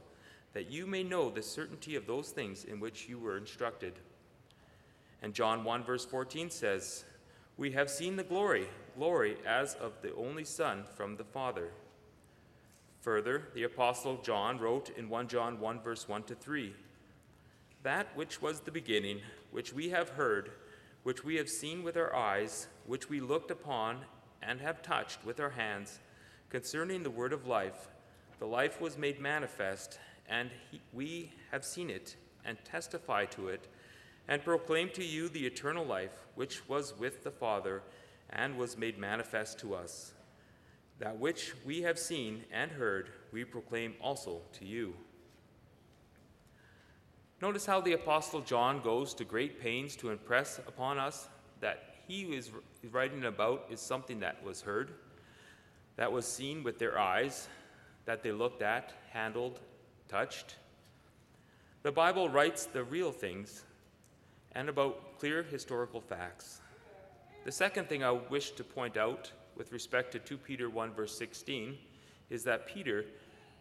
that 0.54 0.72
you 0.72 0.88
may 0.88 1.04
know 1.04 1.30
the 1.30 1.44
certainty 1.44 1.98
of 1.98 2.08
those 2.08 2.30
things 2.30 2.64
in 2.64 2.80
which 2.80 3.10
you 3.10 3.20
were 3.20 3.36
instructed. 3.36 3.92
And 5.22 5.34
John 5.34 5.66
1, 5.66 5.84
verse 5.84 6.06
14 6.06 6.50
says, 6.50 7.04
We 7.58 7.72
have 7.72 7.90
seen 7.90 8.16
the 8.16 8.24
glory, 8.24 8.70
glory 8.98 9.36
as 9.46 9.74
of 9.74 10.02
the 10.02 10.16
only 10.16 10.46
Son 10.46 10.86
from 10.96 11.18
the 11.18 11.26
Father. 11.26 11.72
Further, 13.02 13.50
the 13.54 13.64
Apostle 13.64 14.22
John 14.24 14.58
wrote 14.58 14.92
in 14.98 15.10
1 15.10 15.28
John 15.28 15.60
1, 15.60 15.82
verse 15.82 16.08
1 16.08 16.24
to 16.24 16.36
3, 16.36 16.74
That 17.84 18.16
which 18.16 18.42
was 18.42 18.62
the 18.62 18.72
beginning, 18.72 19.20
which 19.52 19.74
we 19.74 19.90
have 19.90 20.12
heard, 20.12 20.52
which 21.04 21.26
we 21.26 21.36
have 21.36 21.50
seen 21.50 21.84
with 21.84 21.98
our 21.98 22.16
eyes, 22.16 22.68
which 22.86 23.10
we 23.10 23.20
looked 23.20 23.52
upon 23.52 24.06
and 24.48 24.62
have 24.62 24.82
touched 24.82 25.26
with 25.26 25.40
our 25.40 25.50
hands 25.50 26.00
concerning 26.50 27.04
the 27.04 27.10
word 27.10 27.34
of 27.34 27.48
life. 27.48 27.88
The 28.40 28.46
life 28.46 28.80
was 28.80 28.98
made 28.98 29.20
manifest, 29.20 30.00
and 30.30 30.50
he, 30.72 30.82
we 30.94 31.32
have 31.52 31.66
seen 31.66 31.90
it 31.90 32.16
and 32.46 32.58
testify 32.64 33.26
to 33.26 33.48
it, 33.50 33.68
and 34.28 34.44
proclaim 34.44 34.90
to 34.90 35.04
you 35.04 35.30
the 35.30 35.46
eternal 35.46 35.86
life 35.86 36.26
which 36.36 36.68
was 36.68 36.98
with 36.98 37.24
the 37.24 37.32
Father 37.32 37.82
and 38.30 38.58
was 38.58 38.78
made 38.78 38.98
manifest 38.98 39.60
to 39.60 39.76
us. 39.76 40.14
That 41.00 41.20
which 41.20 41.54
we 41.66 41.82
have 41.82 42.00
seen 42.00 42.44
and 42.52 42.72
heard, 42.72 43.10
we 43.32 43.44
proclaim 43.44 43.96
also 44.02 44.42
to 44.54 44.66
you. 44.66 44.96
Notice 47.42 47.66
how 47.66 47.82
the 47.82 47.94
Apostle 47.94 48.42
John 48.42 48.82
goes 48.82 49.14
to 49.16 49.26
great 49.26 49.62
pains 49.62 49.96
to 49.98 50.10
impress 50.10 50.58
upon 50.60 50.98
us 50.98 51.28
that 51.60 51.96
he 52.08 52.24
is 52.24 52.52
writing 52.92 53.26
about 53.26 53.66
is 53.70 53.80
something 53.80 54.20
that 54.20 54.44
was 54.44 54.62
heard, 54.62 54.92
that 55.96 56.12
was 56.12 56.26
seen 56.26 56.64
with 56.64 56.80
their 56.80 57.00
eyes, 57.00 57.48
that 58.06 58.24
they 58.24 58.32
looked 58.32 58.62
at, 58.62 58.94
handled, 59.12 59.60
touched. 60.08 60.56
The 61.84 61.92
Bible 61.92 62.30
writes 62.30 62.66
the 62.66 62.84
real 62.84 63.12
things 63.12 63.64
and 64.54 64.70
about 64.70 65.20
clear 65.20 65.44
historical 65.44 66.02
facts. 66.02 66.62
The 67.44 67.52
second 67.52 67.90
thing 67.90 68.04
I 68.04 68.12
wish 68.12 68.52
to 68.52 68.64
point 68.64 68.98
out 68.98 69.32
with 69.56 69.72
respect 69.72 70.12
to 70.14 70.20
2 70.20 70.38
Peter 70.38 70.70
1, 70.70 70.94
verse 70.94 71.18
16, 71.18 71.78
is 72.30 72.44
that 72.44 72.68
Peter 72.68 73.06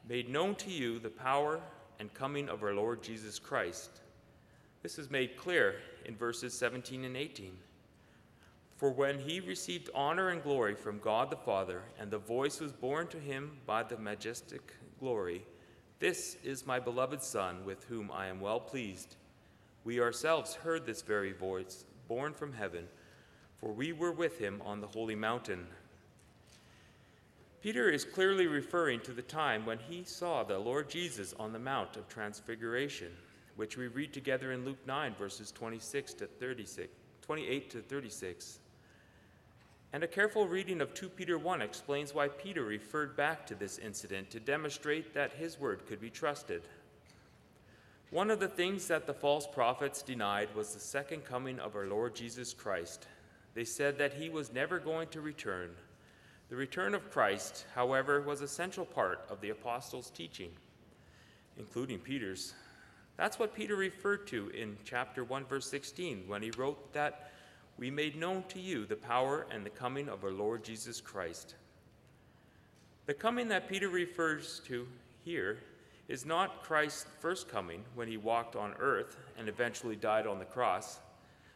made 0.08 0.28
known 0.28 0.54
to 0.56 0.70
you 0.70 0.98
the 0.98 1.10
power 1.10 1.60
and 1.98 2.12
coming 2.14 2.48
of 2.48 2.62
our 2.62 2.74
Lord 2.74 3.02
Jesus 3.02 3.38
Christ. 3.38 4.00
This 4.82 4.98
is 4.98 5.10
made 5.10 5.36
clear 5.36 5.76
in 6.04 6.16
verses 6.16 6.52
17 6.54 7.04
and 7.04 7.16
18. 7.16 7.56
For 8.84 8.90
when 8.90 9.18
he 9.18 9.40
received 9.40 9.88
honor 9.94 10.28
and 10.28 10.42
glory 10.42 10.74
from 10.74 10.98
God 10.98 11.30
the 11.30 11.36
Father, 11.36 11.80
and 11.98 12.10
the 12.10 12.18
voice 12.18 12.60
was 12.60 12.74
borne 12.74 13.06
to 13.06 13.18
him 13.18 13.56
by 13.64 13.82
the 13.82 13.96
majestic 13.96 14.74
glory, 15.00 15.46
This 16.00 16.36
is 16.44 16.66
my 16.66 16.78
beloved 16.78 17.22
Son, 17.22 17.64
with 17.64 17.82
whom 17.84 18.10
I 18.12 18.26
am 18.26 18.42
well 18.42 18.60
pleased. 18.60 19.16
We 19.84 20.02
ourselves 20.02 20.54
heard 20.54 20.84
this 20.84 21.00
very 21.00 21.32
voice, 21.32 21.86
borne 22.08 22.34
from 22.34 22.52
heaven, 22.52 22.86
for 23.56 23.72
we 23.72 23.94
were 23.94 24.12
with 24.12 24.38
him 24.38 24.60
on 24.66 24.82
the 24.82 24.86
holy 24.86 25.16
mountain. 25.16 25.66
Peter 27.62 27.88
is 27.88 28.04
clearly 28.04 28.48
referring 28.48 29.00
to 29.00 29.12
the 29.12 29.22
time 29.22 29.64
when 29.64 29.78
he 29.78 30.04
saw 30.04 30.42
the 30.42 30.58
Lord 30.58 30.90
Jesus 30.90 31.32
on 31.38 31.54
the 31.54 31.58
Mount 31.58 31.96
of 31.96 32.06
Transfiguration, 32.06 33.12
which 33.56 33.78
we 33.78 33.86
read 33.86 34.12
together 34.12 34.52
in 34.52 34.66
Luke 34.66 34.86
9, 34.86 35.14
verses 35.14 35.50
26 35.52 36.12
to 36.12 36.26
36, 36.26 36.90
28 37.22 37.70
to 37.70 37.80
36. 37.80 38.58
And 39.94 40.02
a 40.02 40.08
careful 40.08 40.48
reading 40.48 40.80
of 40.80 40.92
2 40.92 41.08
Peter 41.08 41.38
1 41.38 41.62
explains 41.62 42.12
why 42.12 42.26
Peter 42.26 42.64
referred 42.64 43.16
back 43.16 43.46
to 43.46 43.54
this 43.54 43.78
incident 43.78 44.28
to 44.30 44.40
demonstrate 44.40 45.14
that 45.14 45.34
his 45.34 45.56
word 45.60 45.86
could 45.86 46.00
be 46.00 46.10
trusted. 46.10 46.62
One 48.10 48.28
of 48.28 48.40
the 48.40 48.48
things 48.48 48.88
that 48.88 49.06
the 49.06 49.14
false 49.14 49.46
prophets 49.46 50.02
denied 50.02 50.52
was 50.52 50.74
the 50.74 50.80
second 50.80 51.24
coming 51.24 51.60
of 51.60 51.76
our 51.76 51.86
Lord 51.86 52.16
Jesus 52.16 52.52
Christ. 52.52 53.06
They 53.54 53.62
said 53.62 53.96
that 53.98 54.14
he 54.14 54.28
was 54.28 54.52
never 54.52 54.80
going 54.80 55.06
to 55.10 55.20
return 55.20 55.70
the 56.50 56.56
return 56.56 56.96
of 56.96 57.12
Christ, 57.12 57.64
however, 57.76 58.20
was 58.20 58.40
a 58.40 58.48
central 58.48 58.86
part 58.86 59.24
of 59.30 59.40
the 59.40 59.50
apostles' 59.50 60.10
teaching, 60.10 60.50
including 61.56 62.00
Peter's. 62.00 62.52
That's 63.16 63.38
what 63.38 63.54
Peter 63.54 63.76
referred 63.76 64.26
to 64.26 64.48
in 64.48 64.76
chapter 64.84 65.22
1, 65.22 65.44
verse 65.44 65.70
16, 65.70 66.24
when 66.26 66.42
he 66.42 66.50
wrote 66.50 66.92
that 66.94 67.30
we 67.78 67.90
made 67.90 68.16
known 68.16 68.44
to 68.48 68.60
you 68.60 68.86
the 68.86 68.96
power 68.96 69.46
and 69.50 69.64
the 69.64 69.70
coming 69.70 70.08
of 70.08 70.24
our 70.24 70.30
Lord 70.30 70.64
Jesus 70.64 71.00
Christ. 71.00 71.54
The 73.06 73.14
coming 73.14 73.48
that 73.48 73.68
Peter 73.68 73.88
refers 73.88 74.60
to 74.66 74.86
here 75.24 75.58
is 76.08 76.24
not 76.24 76.62
Christ's 76.62 77.06
first 77.20 77.48
coming 77.48 77.84
when 77.94 78.08
he 78.08 78.16
walked 78.16 78.56
on 78.56 78.74
earth 78.78 79.16
and 79.38 79.48
eventually 79.48 79.96
died 79.96 80.26
on 80.26 80.38
the 80.38 80.44
cross, 80.44 81.00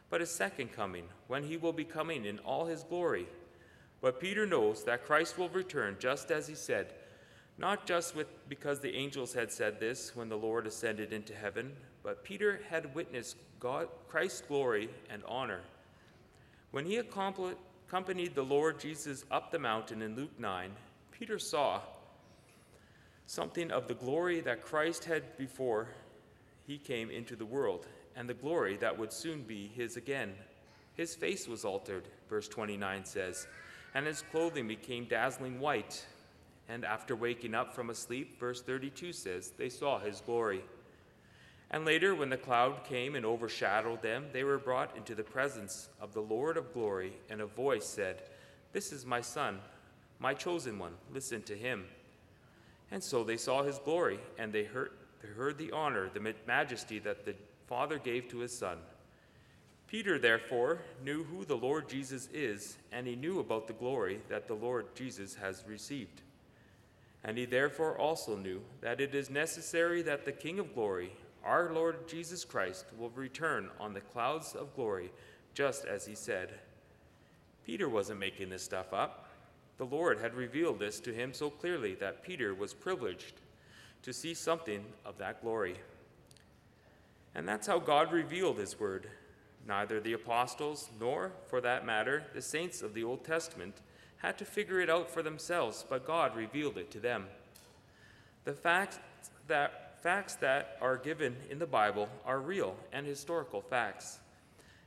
but 0.09 0.21
his 0.21 0.31
second 0.31 0.71
coming 0.71 1.05
when 1.27 1.43
he 1.43 1.57
will 1.57 1.73
be 1.73 1.83
coming 1.83 2.25
in 2.25 2.39
all 2.39 2.65
his 2.65 2.83
glory 2.83 3.27
but 4.01 4.19
Peter 4.19 4.45
knows 4.45 4.83
that 4.85 5.05
Christ 5.05 5.37
will 5.37 5.49
return 5.49 5.97
just 5.99 6.31
as 6.31 6.47
he 6.47 6.55
said, 6.55 6.93
not 7.57 7.85
just 7.85 8.15
with, 8.15 8.27
because 8.47 8.79
the 8.79 8.95
angels 8.95 9.33
had 9.33 9.51
said 9.51 9.79
this 9.79 10.15
when 10.15 10.29
the 10.29 10.37
Lord 10.37 10.65
ascended 10.65 11.11
into 11.11 11.33
heaven, 11.33 11.75
but 12.01 12.23
Peter 12.23 12.61
had 12.69 12.95
witnessed 12.95 13.35
God, 13.59 13.89
Christ's 14.07 14.41
glory 14.41 14.89
and 15.09 15.21
honor. 15.27 15.59
When 16.71 16.85
he 16.85 16.97
accompanied 16.97 18.35
the 18.35 18.43
Lord 18.43 18.79
Jesus 18.79 19.25
up 19.31 19.51
the 19.51 19.59
mountain 19.59 20.01
in 20.01 20.15
Luke 20.15 20.39
9, 20.39 20.71
Peter 21.11 21.39
saw 21.39 21.81
something 23.25 23.71
of 23.71 23.87
the 23.87 23.93
glory 23.95 24.41
that 24.41 24.63
Christ 24.63 25.05
had 25.05 25.37
before 25.37 25.89
he 26.65 26.77
came 26.77 27.09
into 27.09 27.35
the 27.35 27.45
world, 27.45 27.87
and 28.15 28.29
the 28.29 28.33
glory 28.33 28.77
that 28.77 28.97
would 28.97 29.11
soon 29.11 29.43
be 29.43 29.67
his 29.75 29.97
again. 29.97 30.33
His 30.95 31.15
face 31.15 31.47
was 31.47 31.65
altered, 31.65 32.07
verse 32.29 32.47
29 32.47 33.05
says 33.05 33.47
and 33.93 34.05
his 34.05 34.21
clothing 34.21 34.67
became 34.67 35.05
dazzling 35.05 35.59
white. 35.59 36.05
And 36.67 36.85
after 36.85 37.15
waking 37.15 37.55
up 37.55 37.73
from 37.73 37.89
a 37.89 37.95
sleep, 37.95 38.39
verse 38.39 38.61
32 38.61 39.13
says, 39.13 39.51
they 39.57 39.69
saw 39.69 39.99
his 39.99 40.21
glory. 40.21 40.61
And 41.71 41.85
later, 41.85 42.15
when 42.15 42.29
the 42.29 42.37
cloud 42.37 42.83
came 42.83 43.15
and 43.15 43.25
overshadowed 43.25 44.01
them, 44.01 44.25
they 44.33 44.43
were 44.43 44.57
brought 44.57 44.97
into 44.97 45.13
the 45.13 45.23
presence 45.23 45.89
of 46.01 46.13
the 46.13 46.21
Lord 46.21 46.57
of 46.57 46.73
glory, 46.73 47.13
and 47.29 47.41
a 47.41 47.45
voice 47.45 47.85
said, 47.85 48.23
This 48.73 48.91
is 48.91 49.05
my 49.05 49.21
Son, 49.21 49.59
my 50.19 50.33
chosen 50.33 50.79
one, 50.79 50.93
listen 51.13 51.43
to 51.43 51.55
him. 51.55 51.85
And 52.91 53.03
so 53.03 53.23
they 53.23 53.37
saw 53.37 53.63
his 53.63 53.77
glory, 53.77 54.19
and 54.39 54.51
they 54.51 54.63
heard, 54.63 54.91
they 55.21 55.27
heard 55.27 55.57
the 55.57 55.71
honor, 55.71 56.09
the 56.11 56.33
majesty 56.47 56.97
that 56.99 57.25
the 57.25 57.35
Father 57.67 57.99
gave 57.99 58.27
to 58.29 58.39
his 58.39 58.57
Son. 58.57 58.77
Peter, 59.87 60.17
therefore, 60.19 60.79
knew 61.03 61.23
who 61.23 61.45
the 61.45 61.57
Lord 61.57 61.89
Jesus 61.89 62.29
is, 62.33 62.77
and 62.91 63.05
he 63.05 63.15
knew 63.15 63.39
about 63.39 63.67
the 63.67 63.73
glory 63.73 64.21
that 64.29 64.47
the 64.47 64.53
Lord 64.53 64.95
Jesus 64.95 65.35
has 65.35 65.63
received. 65.67 66.21
And 67.23 67.37
he 67.37 67.45
therefore 67.45 67.97
also 67.97 68.37
knew 68.37 68.61
that 68.81 69.01
it 69.01 69.13
is 69.13 69.29
necessary 69.29 70.01
that 70.03 70.25
the 70.25 70.31
King 70.31 70.59
of 70.59 70.73
glory, 70.73 71.11
our 71.43 71.71
Lord 71.73 72.07
Jesus 72.07 72.45
Christ, 72.45 72.85
will 72.97 73.09
return 73.11 73.69
on 73.79 73.93
the 73.93 74.01
clouds 74.01 74.55
of 74.55 74.75
glory, 74.75 75.11
just 75.53 75.85
as 75.85 76.05
he 76.05 76.15
said. 76.15 76.53
Peter 77.65 77.87
wasn't 77.87 78.19
making 78.19 78.49
this 78.49 78.63
stuff 78.63 78.93
up. 78.93 79.29
The 79.77 79.85
Lord 79.85 80.19
had 80.19 80.33
revealed 80.33 80.79
this 80.79 80.99
to 81.01 81.13
him 81.13 81.33
so 81.33 81.49
clearly 81.49 81.95
that 81.95 82.23
Peter 82.23 82.53
was 82.53 82.73
privileged 82.73 83.35
to 84.03 84.13
see 84.13 84.33
something 84.33 84.83
of 85.05 85.17
that 85.17 85.41
glory. 85.41 85.75
And 87.35 87.47
that's 87.47 87.67
how 87.67 87.79
God 87.79 88.11
revealed 88.11 88.57
his 88.57 88.79
word 88.79 89.07
Neither 89.67 89.99
the 89.99 90.13
apostles, 90.13 90.89
nor, 90.99 91.31
for 91.47 91.61
that 91.61 91.85
matter, 91.85 92.23
the 92.33 92.41
saints 92.41 92.81
of 92.81 92.93
the 92.93 93.03
Old 93.03 93.23
Testament 93.23 93.75
had 94.17 94.37
to 94.39 94.45
figure 94.45 94.81
it 94.81 94.89
out 94.89 95.11
for 95.11 95.21
themselves, 95.21 95.85
but 95.87 96.07
God 96.07 96.35
revealed 96.35 96.77
it 96.77 96.89
to 96.91 96.99
them. 96.99 97.27
The 98.45 98.53
fact 98.53 98.99
that, 99.47 99.88
facts 100.01 100.35
that 100.35 100.77
are 100.81 100.97
given 100.97 101.35
in 101.49 101.59
the 101.59 101.67
Bible 101.67 102.09
are 102.25 102.39
real 102.39 102.75
and 102.91 103.05
historical 103.05 103.61
facts. 103.61 104.19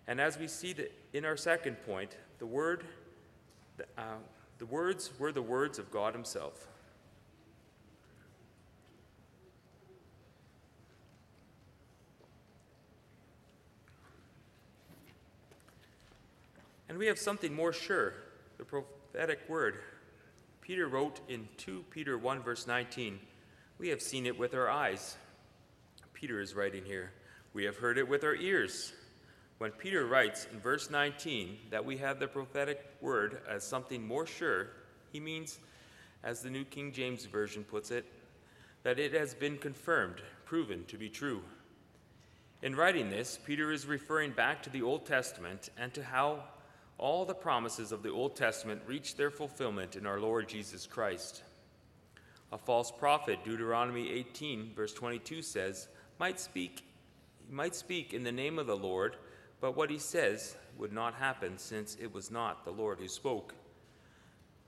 And 0.07 0.21
as 0.21 0.39
we 0.39 0.49
see 0.49 0.75
in 1.13 1.25
our 1.25 1.37
second 1.37 1.77
point, 1.87 2.17
the, 2.39 2.47
word, 2.47 2.85
uh, 3.97 4.03
the 4.59 4.67
words 4.67 5.11
were 5.19 5.33
the 5.33 5.43
words 5.43 5.79
of 5.79 5.91
God 5.91 6.15
Himself. 6.15 6.67
And 16.89 16.99
we 16.99 17.07
have 17.07 17.19
something 17.19 17.55
more 17.55 17.73
sure 17.73 18.13
the 18.59 18.65
prophetic 18.65 19.41
word. 19.49 19.79
Peter 20.61 20.89
wrote 20.89 21.21
in 21.29 21.49
2 21.57 21.87
Peter 21.91 22.19
1, 22.19 22.43
verse 22.43 22.67
19, 22.67 23.19
We 23.83 23.89
have 23.89 24.01
seen 24.01 24.27
it 24.27 24.39
with 24.39 24.55
our 24.55 24.71
eyes. 24.71 25.17
Peter 26.13 26.41
is 26.41 26.55
writing 26.55 26.85
here, 26.85 27.11
We 27.53 27.65
have 27.65 27.79
heard 27.79 27.99
it 27.99 28.09
with 28.09 28.23
our 28.23 28.37
ears. 28.37 28.93
When 29.59 29.73
Peter 29.73 30.07
writes 30.07 30.47
in 30.53 30.61
verse 30.61 30.89
19 30.89 31.59
that 31.71 31.85
we 31.85 31.97
have 31.97 32.21
the 32.21 32.29
prophetic 32.29 32.79
word 33.01 33.41
as 33.51 33.65
something 33.65 34.07
more 34.07 34.25
sure, 34.25 34.69
he 35.11 35.19
means, 35.19 35.59
as 36.23 36.43
the 36.43 36.49
New 36.49 36.65
King 36.65 36.93
James 36.93 37.25
Version 37.25 37.65
puts 37.65 37.91
it, 37.91 38.05
that 38.85 39.01
it 39.01 39.15
has 39.15 39.35
been 39.35 39.59
confirmed, 39.59 40.23
proven 40.45 40.85
to 40.85 40.97
be 40.97 41.09
true. 41.09 41.43
In 42.63 42.77
writing 42.77 43.11
this, 43.11 43.37
Peter 43.45 43.73
is 43.73 43.85
referring 43.85 44.31
back 44.31 44.63
to 44.63 44.71
the 44.71 44.83
Old 44.83 45.07
Testament 45.07 45.71
and 45.77 45.93
to 45.95 46.05
how 46.05 46.45
all 46.99 47.25
the 47.25 47.35
promises 47.35 47.91
of 47.91 48.05
the 48.05 48.13
Old 48.13 48.37
Testament 48.37 48.81
reached 48.87 49.17
their 49.17 49.33
fulfillment 49.33 49.97
in 49.97 50.07
our 50.07 50.21
Lord 50.21 50.49
Jesus 50.49 50.87
Christ. 50.87 51.43
A 52.53 52.59
false 52.59 52.91
prophet, 52.91 53.43
Deuteronomy 53.45 54.11
18, 54.11 54.73
verse 54.77 54.93
22 54.93 55.41
says, 55.41 55.89
might 56.19 56.39
speak, 56.39 56.85
might 57.51 57.75
speak 57.75 58.13
in 58.13 58.23
the 58.23 58.31
name 58.31 58.59
of 58.59 58.67
the 58.67 58.77
Lord, 58.77 59.17
but 59.61 59.75
what 59.75 59.91
he 59.91 59.99
says 59.99 60.57
would 60.77 60.93
not 60.93 61.15
happen 61.15 61.57
since 61.57 61.97
it 62.01 62.13
was 62.13 62.31
not 62.31 62.65
the 62.65 62.71
Lord 62.71 62.99
who 62.99 63.09
spoke. 63.09 63.55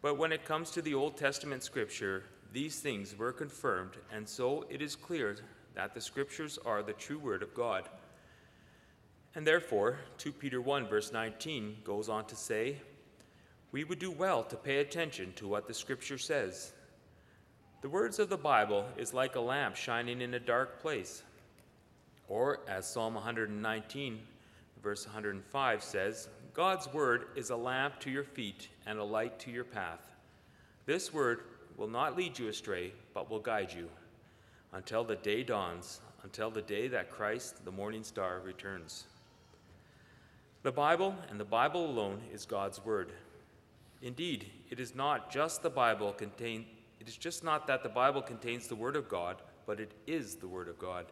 But 0.00 0.16
when 0.16 0.32
it 0.32 0.46
comes 0.46 0.70
to 0.70 0.82
the 0.82 0.94
Old 0.94 1.16
Testament 1.16 1.62
scripture, 1.62 2.24
these 2.52 2.80
things 2.80 3.16
were 3.16 3.32
confirmed, 3.32 3.98
and 4.10 4.26
so 4.26 4.64
it 4.70 4.80
is 4.80 4.96
clear 4.96 5.36
that 5.74 5.92
the 5.92 6.00
scriptures 6.00 6.58
are 6.64 6.82
the 6.82 6.92
true 6.94 7.18
word 7.18 7.42
of 7.42 7.54
God. 7.54 7.88
And 9.34 9.46
therefore, 9.46 9.98
2 10.18 10.32
Peter 10.32 10.60
1, 10.60 10.88
verse 10.88 11.12
19 11.12 11.78
goes 11.84 12.08
on 12.08 12.24
to 12.26 12.36
say, 12.36 12.76
we 13.72 13.82
would 13.82 13.98
do 13.98 14.12
well 14.12 14.44
to 14.44 14.54
pay 14.54 14.78
attention 14.78 15.32
to 15.34 15.48
what 15.48 15.66
the 15.66 15.74
Scripture 15.74 16.16
says. 16.16 16.73
The 17.84 17.90
words 17.90 18.18
of 18.18 18.30
the 18.30 18.38
Bible 18.38 18.86
is 18.96 19.12
like 19.12 19.36
a 19.36 19.40
lamp 19.40 19.76
shining 19.76 20.22
in 20.22 20.32
a 20.32 20.40
dark 20.40 20.80
place. 20.80 21.22
Or, 22.28 22.60
as 22.66 22.88
Psalm 22.88 23.12
119, 23.12 24.20
verse 24.82 25.04
105 25.04 25.82
says, 25.82 26.28
God's 26.54 26.90
word 26.94 27.26
is 27.36 27.50
a 27.50 27.56
lamp 27.56 28.00
to 28.00 28.10
your 28.10 28.24
feet 28.24 28.70
and 28.86 28.98
a 28.98 29.04
light 29.04 29.38
to 29.40 29.50
your 29.50 29.64
path. 29.64 30.00
This 30.86 31.12
word 31.12 31.42
will 31.76 31.86
not 31.86 32.16
lead 32.16 32.38
you 32.38 32.48
astray, 32.48 32.94
but 33.12 33.30
will 33.30 33.38
guide 33.38 33.70
you 33.70 33.90
until 34.72 35.04
the 35.04 35.16
day 35.16 35.42
dawns, 35.42 36.00
until 36.22 36.50
the 36.50 36.62
day 36.62 36.88
that 36.88 37.10
Christ, 37.10 37.66
the 37.66 37.70
morning 37.70 38.02
star, 38.02 38.40
returns. 38.42 39.04
The 40.62 40.72
Bible 40.72 41.14
and 41.28 41.38
the 41.38 41.44
Bible 41.44 41.84
alone 41.84 42.22
is 42.32 42.46
God's 42.46 42.82
word. 42.82 43.12
Indeed, 44.00 44.46
it 44.70 44.80
is 44.80 44.94
not 44.94 45.30
just 45.30 45.62
the 45.62 45.68
Bible 45.68 46.14
contain 46.14 46.64
it 47.04 47.10
is 47.10 47.18
just 47.18 47.44
not 47.44 47.66
that 47.66 47.82
the 47.82 47.88
Bible 47.90 48.22
contains 48.22 48.66
the 48.66 48.74
word 48.74 48.96
of 48.96 49.10
God, 49.10 49.36
but 49.66 49.78
it 49.78 49.92
is 50.06 50.36
the 50.36 50.48
word 50.48 50.68
of 50.68 50.78
God. 50.78 51.04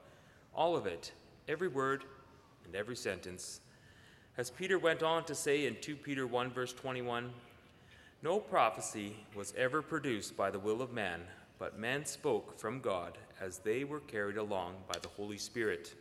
All 0.54 0.74
of 0.74 0.86
it, 0.86 1.12
every 1.48 1.68
word 1.68 2.04
and 2.64 2.74
every 2.74 2.96
sentence. 2.96 3.60
As 4.38 4.48
Peter 4.48 4.78
went 4.78 5.02
on 5.02 5.24
to 5.24 5.34
say 5.34 5.66
in 5.66 5.76
2 5.82 5.96
Peter 5.96 6.26
1 6.26 6.50
verse 6.50 6.72
21, 6.72 7.30
no 8.22 8.40
prophecy 8.40 9.16
was 9.34 9.52
ever 9.54 9.82
produced 9.82 10.34
by 10.34 10.50
the 10.50 10.58
will 10.58 10.80
of 10.80 10.94
man, 10.94 11.20
but 11.58 11.78
men 11.78 12.06
spoke 12.06 12.58
from 12.58 12.80
God 12.80 13.18
as 13.38 13.58
they 13.58 13.84
were 13.84 14.00
carried 14.00 14.38
along 14.38 14.76
by 14.90 14.98
the 14.98 15.08
Holy 15.08 15.36
Spirit. 15.36 15.92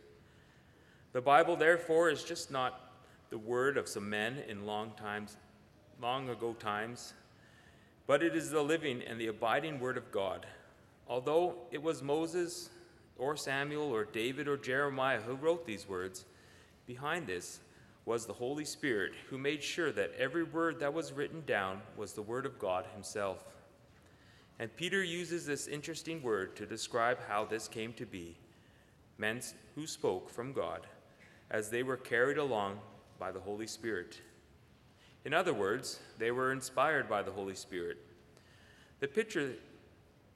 The 1.12 1.20
Bible, 1.20 1.54
therefore, 1.54 2.08
is 2.08 2.24
just 2.24 2.50
not 2.50 2.94
the 3.28 3.36
word 3.36 3.76
of 3.76 3.86
some 3.86 4.08
men 4.08 4.38
in 4.48 4.64
long 4.64 4.92
times, 4.92 5.36
long 6.00 6.30
ago 6.30 6.54
times, 6.54 7.12
but 8.12 8.22
it 8.22 8.36
is 8.36 8.50
the 8.50 8.60
living 8.60 9.00
and 9.08 9.18
the 9.18 9.28
abiding 9.28 9.80
word 9.80 9.96
of 9.96 10.12
God. 10.12 10.44
Although 11.08 11.54
it 11.70 11.82
was 11.82 12.02
Moses 12.02 12.68
or 13.16 13.38
Samuel 13.38 13.90
or 13.90 14.04
David 14.04 14.46
or 14.48 14.58
Jeremiah 14.58 15.22
who 15.22 15.34
wrote 15.34 15.64
these 15.64 15.88
words, 15.88 16.26
behind 16.86 17.26
this 17.26 17.60
was 18.04 18.26
the 18.26 18.34
Holy 18.34 18.66
Spirit 18.66 19.12
who 19.30 19.38
made 19.38 19.62
sure 19.62 19.90
that 19.92 20.12
every 20.18 20.42
word 20.42 20.78
that 20.78 20.92
was 20.92 21.14
written 21.14 21.42
down 21.46 21.80
was 21.96 22.12
the 22.12 22.20
word 22.20 22.44
of 22.44 22.58
God 22.58 22.84
himself. 22.92 23.46
And 24.58 24.76
Peter 24.76 25.02
uses 25.02 25.46
this 25.46 25.66
interesting 25.66 26.22
word 26.22 26.54
to 26.56 26.66
describe 26.66 27.16
how 27.26 27.46
this 27.46 27.66
came 27.66 27.94
to 27.94 28.04
be 28.04 28.36
men 29.16 29.40
who 29.74 29.86
spoke 29.86 30.28
from 30.28 30.52
God 30.52 30.86
as 31.50 31.70
they 31.70 31.82
were 31.82 31.96
carried 31.96 32.36
along 32.36 32.78
by 33.18 33.32
the 33.32 33.40
Holy 33.40 33.66
Spirit. 33.66 34.20
In 35.24 35.32
other 35.32 35.54
words, 35.54 36.00
they 36.18 36.30
were 36.30 36.52
inspired 36.52 37.08
by 37.08 37.22
the 37.22 37.30
Holy 37.30 37.54
Spirit. 37.54 37.98
The 39.00 39.08
picture 39.08 39.54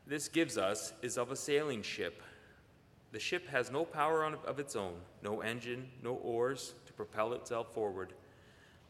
this 0.06 0.28
gives 0.28 0.56
us 0.56 0.92
is 1.02 1.18
of 1.18 1.32
a 1.32 1.36
sailing 1.36 1.82
ship. 1.82 2.22
The 3.12 3.18
ship 3.18 3.48
has 3.48 3.70
no 3.70 3.84
power 3.84 4.24
of 4.24 4.60
its 4.60 4.76
own, 4.76 4.94
no 5.22 5.40
engine, 5.40 5.88
no 6.02 6.14
oars 6.14 6.74
to 6.86 6.92
propel 6.92 7.32
itself 7.32 7.72
forward. 7.74 8.12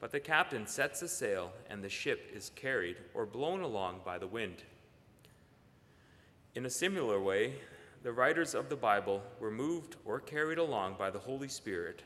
But 0.00 0.12
the 0.12 0.20
captain 0.20 0.66
sets 0.66 1.00
a 1.00 1.08
sail, 1.08 1.52
and 1.70 1.82
the 1.82 1.88
ship 1.88 2.30
is 2.34 2.50
carried 2.54 2.96
or 3.14 3.24
blown 3.24 3.62
along 3.62 4.00
by 4.04 4.18
the 4.18 4.26
wind. 4.26 4.62
In 6.54 6.66
a 6.66 6.70
similar 6.70 7.20
way, 7.20 7.54
the 8.02 8.12
writers 8.12 8.54
of 8.54 8.68
the 8.68 8.76
Bible 8.76 9.22
were 9.40 9.50
moved 9.50 9.96
or 10.04 10.20
carried 10.20 10.58
along 10.58 10.96
by 10.98 11.10
the 11.10 11.18
Holy 11.18 11.48
Spirit. 11.48 12.02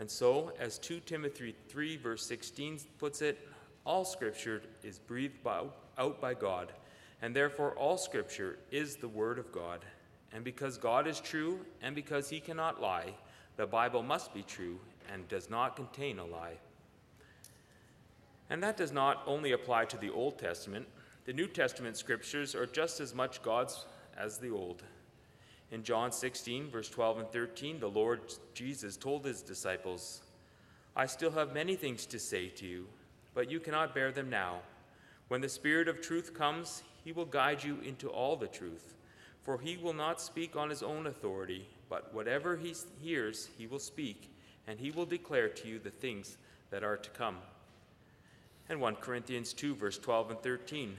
And 0.00 0.10
so, 0.10 0.50
as 0.58 0.78
2 0.78 1.00
Timothy 1.00 1.54
3, 1.68 1.98
verse 1.98 2.24
16 2.24 2.80
puts 2.96 3.20
it, 3.20 3.46
all 3.84 4.06
scripture 4.06 4.62
is 4.82 4.98
breathed 4.98 5.42
by, 5.42 5.60
out 5.98 6.22
by 6.22 6.32
God, 6.32 6.72
and 7.20 7.36
therefore 7.36 7.72
all 7.72 7.98
scripture 7.98 8.58
is 8.70 8.96
the 8.96 9.08
Word 9.08 9.38
of 9.38 9.52
God. 9.52 9.84
And 10.32 10.42
because 10.42 10.78
God 10.78 11.06
is 11.06 11.20
true, 11.20 11.60
and 11.82 11.94
because 11.94 12.30
he 12.30 12.40
cannot 12.40 12.80
lie, 12.80 13.12
the 13.58 13.66
Bible 13.66 14.02
must 14.02 14.32
be 14.32 14.42
true 14.42 14.80
and 15.12 15.28
does 15.28 15.50
not 15.50 15.76
contain 15.76 16.18
a 16.18 16.24
lie. 16.24 16.56
And 18.48 18.62
that 18.62 18.78
does 18.78 18.92
not 18.92 19.22
only 19.26 19.52
apply 19.52 19.84
to 19.84 19.98
the 19.98 20.08
Old 20.08 20.38
Testament, 20.38 20.86
the 21.26 21.34
New 21.34 21.46
Testament 21.46 21.98
scriptures 21.98 22.54
are 22.54 22.64
just 22.64 23.00
as 23.00 23.14
much 23.14 23.42
God's 23.42 23.84
as 24.16 24.38
the 24.38 24.48
Old. 24.48 24.82
In 25.72 25.84
John 25.84 26.10
16, 26.10 26.70
verse 26.70 26.88
12 26.88 27.18
and 27.20 27.28
13, 27.30 27.78
the 27.78 27.88
Lord 27.88 28.20
Jesus 28.54 28.96
told 28.96 29.24
his 29.24 29.40
disciples, 29.40 30.22
I 30.96 31.06
still 31.06 31.30
have 31.30 31.54
many 31.54 31.76
things 31.76 32.06
to 32.06 32.18
say 32.18 32.48
to 32.48 32.66
you, 32.66 32.86
but 33.34 33.50
you 33.50 33.60
cannot 33.60 33.94
bear 33.94 34.10
them 34.10 34.28
now. 34.28 34.58
When 35.28 35.40
the 35.40 35.48
Spirit 35.48 35.86
of 35.86 36.00
truth 36.00 36.34
comes, 36.34 36.82
he 37.04 37.12
will 37.12 37.24
guide 37.24 37.62
you 37.62 37.78
into 37.84 38.08
all 38.08 38.36
the 38.36 38.48
truth. 38.48 38.94
For 39.42 39.58
he 39.58 39.76
will 39.76 39.94
not 39.94 40.20
speak 40.20 40.56
on 40.56 40.68
his 40.68 40.82
own 40.82 41.06
authority, 41.06 41.66
but 41.88 42.12
whatever 42.12 42.56
he 42.56 42.74
hears, 43.00 43.48
he 43.56 43.66
will 43.66 43.78
speak, 43.78 44.28
and 44.66 44.78
he 44.78 44.90
will 44.90 45.06
declare 45.06 45.48
to 45.48 45.68
you 45.68 45.78
the 45.78 45.90
things 45.90 46.36
that 46.70 46.82
are 46.82 46.96
to 46.96 47.10
come. 47.10 47.36
And 48.68 48.80
1 48.80 48.96
Corinthians 48.96 49.52
2, 49.52 49.76
verse 49.76 49.98
12 49.98 50.30
and 50.30 50.42
13. 50.42 50.96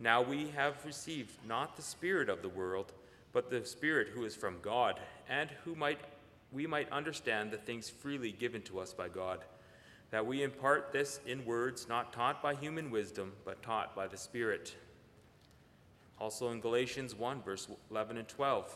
Now 0.00 0.22
we 0.22 0.48
have 0.56 0.84
received 0.84 1.32
not 1.46 1.76
the 1.76 1.82
Spirit 1.82 2.28
of 2.28 2.42
the 2.42 2.48
world, 2.48 2.92
but 3.36 3.50
the 3.50 3.66
Spirit 3.66 4.08
who 4.14 4.24
is 4.24 4.34
from 4.34 4.56
God, 4.62 4.98
and 5.28 5.50
who 5.62 5.74
might 5.74 6.00
we 6.52 6.66
might 6.66 6.90
understand 6.90 7.50
the 7.50 7.58
things 7.58 7.90
freely 7.90 8.32
given 8.32 8.62
to 8.62 8.78
us 8.78 8.94
by 8.94 9.08
God, 9.08 9.40
that 10.10 10.24
we 10.24 10.42
impart 10.42 10.90
this 10.90 11.20
in 11.26 11.44
words 11.44 11.86
not 11.86 12.14
taught 12.14 12.42
by 12.42 12.54
human 12.54 12.90
wisdom, 12.90 13.34
but 13.44 13.62
taught 13.62 13.94
by 13.94 14.06
the 14.06 14.16
Spirit. 14.16 14.74
Also 16.18 16.48
in 16.48 16.60
Galatians 16.60 17.14
1, 17.14 17.42
verse 17.42 17.68
11 17.90 18.16
and 18.16 18.26
12. 18.26 18.74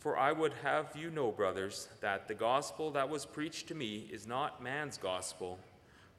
For 0.00 0.18
I 0.18 0.32
would 0.32 0.54
have 0.64 0.96
you 0.96 1.10
know, 1.10 1.30
brothers, 1.30 1.86
that 2.00 2.26
the 2.26 2.34
gospel 2.34 2.90
that 2.90 3.08
was 3.08 3.24
preached 3.24 3.68
to 3.68 3.76
me 3.76 4.08
is 4.10 4.26
not 4.26 4.64
man's 4.64 4.98
gospel. 4.98 5.60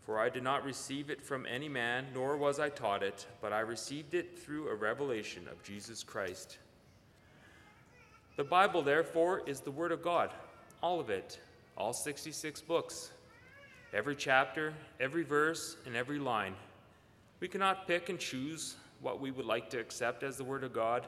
For 0.06 0.20
I 0.20 0.30
did 0.30 0.44
not 0.44 0.66
receive 0.66 1.10
it 1.10 1.22
from 1.22 1.46
any 1.46 1.70
man, 1.70 2.08
nor 2.14 2.36
was 2.36 2.60
I 2.60 2.70
taught 2.70 3.04
it, 3.04 3.28
but 3.40 3.54
I 3.54 3.60
received 3.60 4.14
it 4.14 4.40
through 4.40 4.68
a 4.68 4.76
revelation 4.76 5.48
of 5.48 5.62
Jesus 5.64 6.04
Christ. 6.04 6.58
The 8.36 8.44
Bible, 8.44 8.82
therefore, 8.82 9.44
is 9.46 9.60
the 9.60 9.72
Word 9.72 9.92
of 9.92 10.02
God, 10.02 10.32
all 10.82 11.00
of 11.00 11.10
it, 11.10 11.40
all 11.78 11.94
66 11.94 12.62
books, 12.62 13.12
every 13.94 14.16
chapter, 14.16 14.74
every 15.00 15.24
verse, 15.24 15.78
and 15.86 15.96
every 15.96 16.18
line. 16.18 16.56
We 17.40 17.48
cannot 17.48 17.88
pick 17.88 18.10
and 18.10 18.20
choose 18.20 18.78
what 19.02 19.20
we 19.20 19.32
would 19.32 19.46
like 19.46 19.70
to 19.72 19.80
accept 19.80 20.24
as 20.24 20.38
the 20.38 20.44
Word 20.44 20.64
of 20.64 20.74
God. 20.74 21.08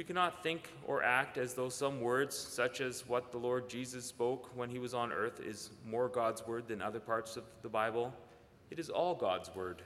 We 0.00 0.04
cannot 0.04 0.42
think 0.42 0.70
or 0.86 1.02
act 1.02 1.36
as 1.36 1.52
though 1.52 1.68
some 1.68 2.00
words, 2.00 2.34
such 2.34 2.80
as 2.80 3.06
what 3.06 3.30
the 3.30 3.36
Lord 3.36 3.68
Jesus 3.68 4.06
spoke 4.06 4.48
when 4.56 4.70
he 4.70 4.78
was 4.78 4.94
on 4.94 5.12
earth, 5.12 5.40
is 5.44 5.68
more 5.84 6.08
God's 6.08 6.46
Word 6.46 6.66
than 6.66 6.80
other 6.80 6.98
parts 6.98 7.36
of 7.36 7.44
the 7.60 7.68
Bible. 7.68 8.14
It 8.70 8.78
is 8.78 8.88
all 8.88 9.14
God's 9.14 9.54
Word. 9.54 9.82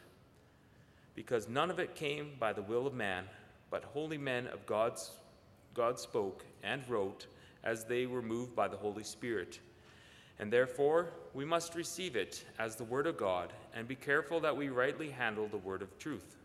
Because 1.17 1.49
none 1.49 1.69
of 1.69 1.81
it 1.81 1.97
came 1.97 2.31
by 2.39 2.53
the 2.53 2.63
will 2.63 2.87
of 2.87 2.95
man, 2.95 3.25
but 3.71 3.83
holy 3.83 4.17
men 4.17 4.47
of 4.47 4.65
God's 4.67 5.11
God 5.75 5.99
spoke 5.99 6.45
and 6.63 6.89
wrote 6.89 7.27
as 7.65 7.85
they 7.85 8.07
were 8.07 8.23
moved 8.23 8.55
by 8.55 8.69
the 8.69 8.77
Holy 8.77 9.03
Spirit. 9.03 9.59
And 10.39 10.53
therefore, 10.53 11.09
we 11.33 11.45
must 11.45 11.75
receive 11.75 12.15
it 12.15 12.45
as 12.61 12.77
the 12.77 12.85
Word 12.85 13.09
of 13.09 13.17
God 13.17 13.53
and 13.75 13.89
be 13.89 13.97
careful 13.97 14.39
that 14.43 14.57
we 14.57 14.69
rightly 14.69 15.11
handle 15.11 15.49
the 15.49 15.59
Word 15.59 15.83
of 15.83 15.99
truth. 15.99 16.37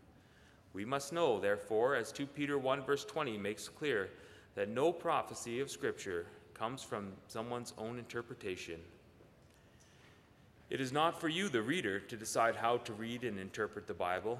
We 0.72 0.84
must 0.84 1.12
know, 1.12 1.40
therefore, 1.40 1.96
as 1.96 2.12
2 2.12 2.26
Peter 2.26 2.58
1 2.58 2.82
verse 2.82 3.04
20 3.04 3.36
makes 3.38 3.68
clear, 3.68 4.10
that 4.54 4.68
no 4.68 4.92
prophecy 4.92 5.60
of 5.60 5.70
Scripture 5.70 6.26
comes 6.54 6.82
from 6.82 7.12
someone's 7.28 7.72
own 7.78 7.98
interpretation. 7.98 8.80
It 10.68 10.80
is 10.80 10.92
not 10.92 11.20
for 11.20 11.28
you, 11.28 11.48
the 11.48 11.62
reader, 11.62 11.98
to 11.98 12.16
decide 12.16 12.54
how 12.54 12.76
to 12.78 12.92
read 12.92 13.24
and 13.24 13.38
interpret 13.38 13.86
the 13.86 13.94
Bible. 13.94 14.38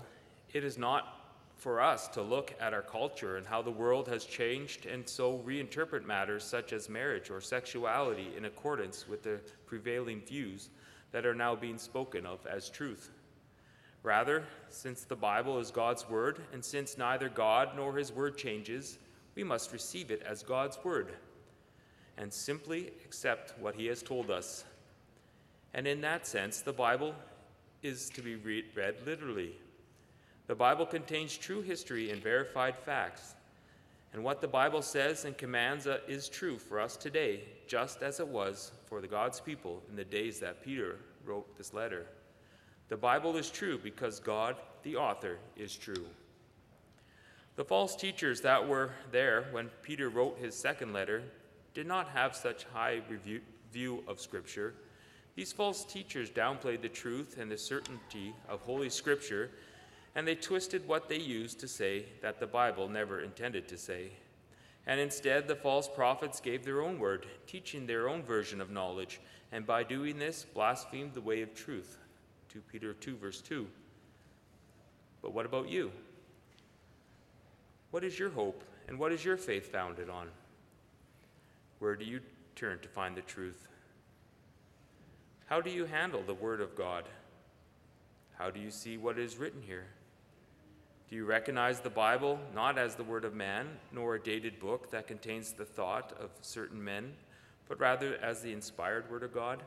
It 0.53 0.63
is 0.63 0.79
not 0.79 1.21
for 1.57 1.81
us 1.81 2.09
to 2.09 2.23
look 2.23 2.55
at 2.61 2.73
our 2.73 2.83
culture 2.83 3.37
and 3.37 3.47
how 3.47 3.61
the 3.61 3.71
world 3.71 4.09
has 4.09 4.25
changed 4.25 4.87
and 4.87 5.07
so 5.07 5.43
reinterpret 5.45 6.07
matters 6.07 6.43
such 6.43 6.73
as 6.73 6.89
marriage 6.89 7.31
or 7.31 7.41
sexuality 7.41 8.29
in 8.37 8.47
accordance 8.47 9.07
with 9.07 9.23
the 9.23 9.41
prevailing 9.67 10.21
views 10.23 10.71
that 11.13 11.27
are 11.27 11.35
now 11.35 11.55
being 11.55 11.77
spoken 11.77 12.25
of 12.25 12.47
as 12.47 12.71
truth. 12.71 13.11
Rather, 14.03 14.45
since 14.69 15.05
the 15.05 15.17
Bible 15.17 15.59
is 15.59 15.71
God's 15.71 16.09
Word, 16.09 16.41
and 16.53 16.65
since 16.65 16.97
neither 16.97 17.29
God 17.29 17.71
nor 17.77 17.97
His 17.97 18.13
Word 18.13 18.39
changes, 18.39 18.99
we 19.35 19.45
must 19.45 19.73
receive 19.73 20.11
it 20.11 20.23
as 20.23 20.43
God's 20.43 20.79
Word 20.83 21.13
and 22.17 22.33
simply 22.33 22.93
accept 23.05 23.59
what 23.59 23.75
He 23.75 23.87
has 23.87 24.03
told 24.03 24.31
us. 24.31 24.65
And 25.75 25.87
in 25.87 26.01
that 26.03 26.27
sense, 26.27 26.61
the 26.61 26.73
Bible 26.73 27.15
is 27.83 28.11
to 28.11 28.23
be 28.23 28.37
read, 28.37 28.67
literally. 29.07 29.53
The 30.47 30.55
Bible 30.55 30.85
contains 30.85 31.37
true 31.37 31.63
history 31.63 32.11
and 32.11 32.23
verified 32.23 32.77
facts. 32.77 33.35
And 34.13 34.25
what 34.25 34.41
the 34.41 34.49
Bible 34.49 34.83
says 34.83 35.25
and 35.25 35.39
commands 35.39 35.87
uh, 35.87 35.99
is 36.09 36.29
true 36.29 36.59
for 36.59 36.81
us 36.81 36.97
today, 36.97 37.45
just 37.69 38.03
as 38.03 38.19
it 38.19 38.27
was 38.27 38.73
for 38.87 39.01
the 39.01 39.07
God's 39.07 39.41
people 39.41 39.83
in 39.89 39.95
the 39.95 40.05
days 40.05 40.41
that 40.41 40.65
Peter 40.65 40.99
wrote 41.25 41.57
this 41.57 41.73
letter. 41.73 42.07
The 42.91 42.97
Bible 42.97 43.37
is 43.37 43.51
true 43.51 43.79
because 43.79 44.19
God, 44.19 44.57
the 44.83 44.97
author, 44.97 45.39
is 45.57 45.77
true. 45.77 46.07
The 47.55 47.65
false 47.65 47.95
teachers 47.95 48.41
that 48.41 48.67
were 48.67 48.91
there 49.13 49.45
when 49.53 49.71
Peter 49.81 50.09
wrote 50.09 50.39
his 50.39 50.57
second 50.57 50.93
letter 50.93 51.23
did 51.73 51.87
not 51.87 52.09
have 52.09 52.35
such 52.35 52.65
high 52.65 53.01
review, 53.09 53.43
view 53.73 54.03
of 54.09 54.21
Scripture. 54.21 54.75
These 55.37 55.53
false 55.53 55.85
teachers 55.85 56.31
downplayed 56.31 56.83
the 56.83 56.89
truth 56.89 57.37
and 57.39 57.49
the 57.49 57.59
certainty 57.59 58.35
of 58.49 58.61
Holy 58.63 58.91
Scripture, 58.91 59.53
and 60.17 60.27
they 60.27 60.35
twisted 60.35 60.89
what 60.89 61.09
they 61.09 61.19
used 61.19 61.61
to 61.61 61.69
say 61.69 62.07
that 62.23 62.41
the 62.41 62.47
Bible 62.49 62.89
never 62.89 63.21
intended 63.21 63.69
to 63.69 63.79
say. 63.79 64.11
And 64.89 64.99
instead, 64.99 65.47
the 65.47 65.55
false 65.55 65.87
prophets 65.87 66.41
gave 66.41 66.65
their 66.65 66.83
own 66.83 66.99
word, 66.99 67.27
teaching 67.47 67.87
their 67.87 68.09
own 68.09 68.25
version 68.25 68.61
of 68.61 68.73
knowledge, 68.73 69.21
and 69.53 69.65
by 69.65 69.85
doing 69.85 70.19
this, 70.19 70.45
blasphemed 70.53 71.15
the 71.15 71.21
way 71.21 71.43
of 71.43 71.55
truth. 71.55 72.00
2 72.53 72.61
Peter 72.71 72.93
2, 72.93 73.17
verse 73.17 73.41
2. 73.41 73.67
But 75.23 75.33
what 75.33 75.47
about 75.47 75.69
you? 75.69 75.93
What 77.91 78.05
is 78.05 78.19
your 78.19 78.31
hope, 78.31 78.65
and 78.89 78.99
what 78.99 79.13
is 79.13 79.25
your 79.25 79.37
faith 79.37 79.71
founded 79.71 80.09
on? 80.09 80.29
Where 81.79 81.97
do 81.97 82.05
you 82.05 82.21
turn 82.57 82.79
to 82.81 82.89
find 82.89 83.17
the 83.17 83.23
truth? 83.23 83.69
How 85.47 85.61
do 85.61 85.71
you 85.71 85.85
handle 85.85 86.23
the 86.23 86.35
Word 86.35 86.61
of 86.61 86.77
God? 86.77 87.05
How 88.39 88.51
do 88.51 88.61
you 88.61 88.71
see 88.71 88.97
what 88.97 89.19
is 89.19 89.37
written 89.37 89.63
here? 89.63 89.87
Do 91.09 91.17
you 91.17 91.25
recognize 91.25 91.81
the 91.81 91.91
Bible 91.91 92.39
not 92.55 92.79
as 92.79 92.95
the 92.95 93.05
Word 93.05 93.25
of 93.25 93.35
man, 93.35 93.67
nor 93.93 94.15
a 94.15 94.23
dated 94.23 94.61
book 94.61 94.91
that 94.93 95.09
contains 95.09 95.53
the 95.53 95.65
thought 95.65 96.13
of 96.21 96.31
certain 96.41 96.83
men, 96.83 97.13
but 97.69 97.81
rather 97.81 98.17
as 98.23 98.43
the 98.43 98.53
inspired 98.53 99.11
Word 99.11 99.25
of 99.25 99.35
God? 99.35 99.63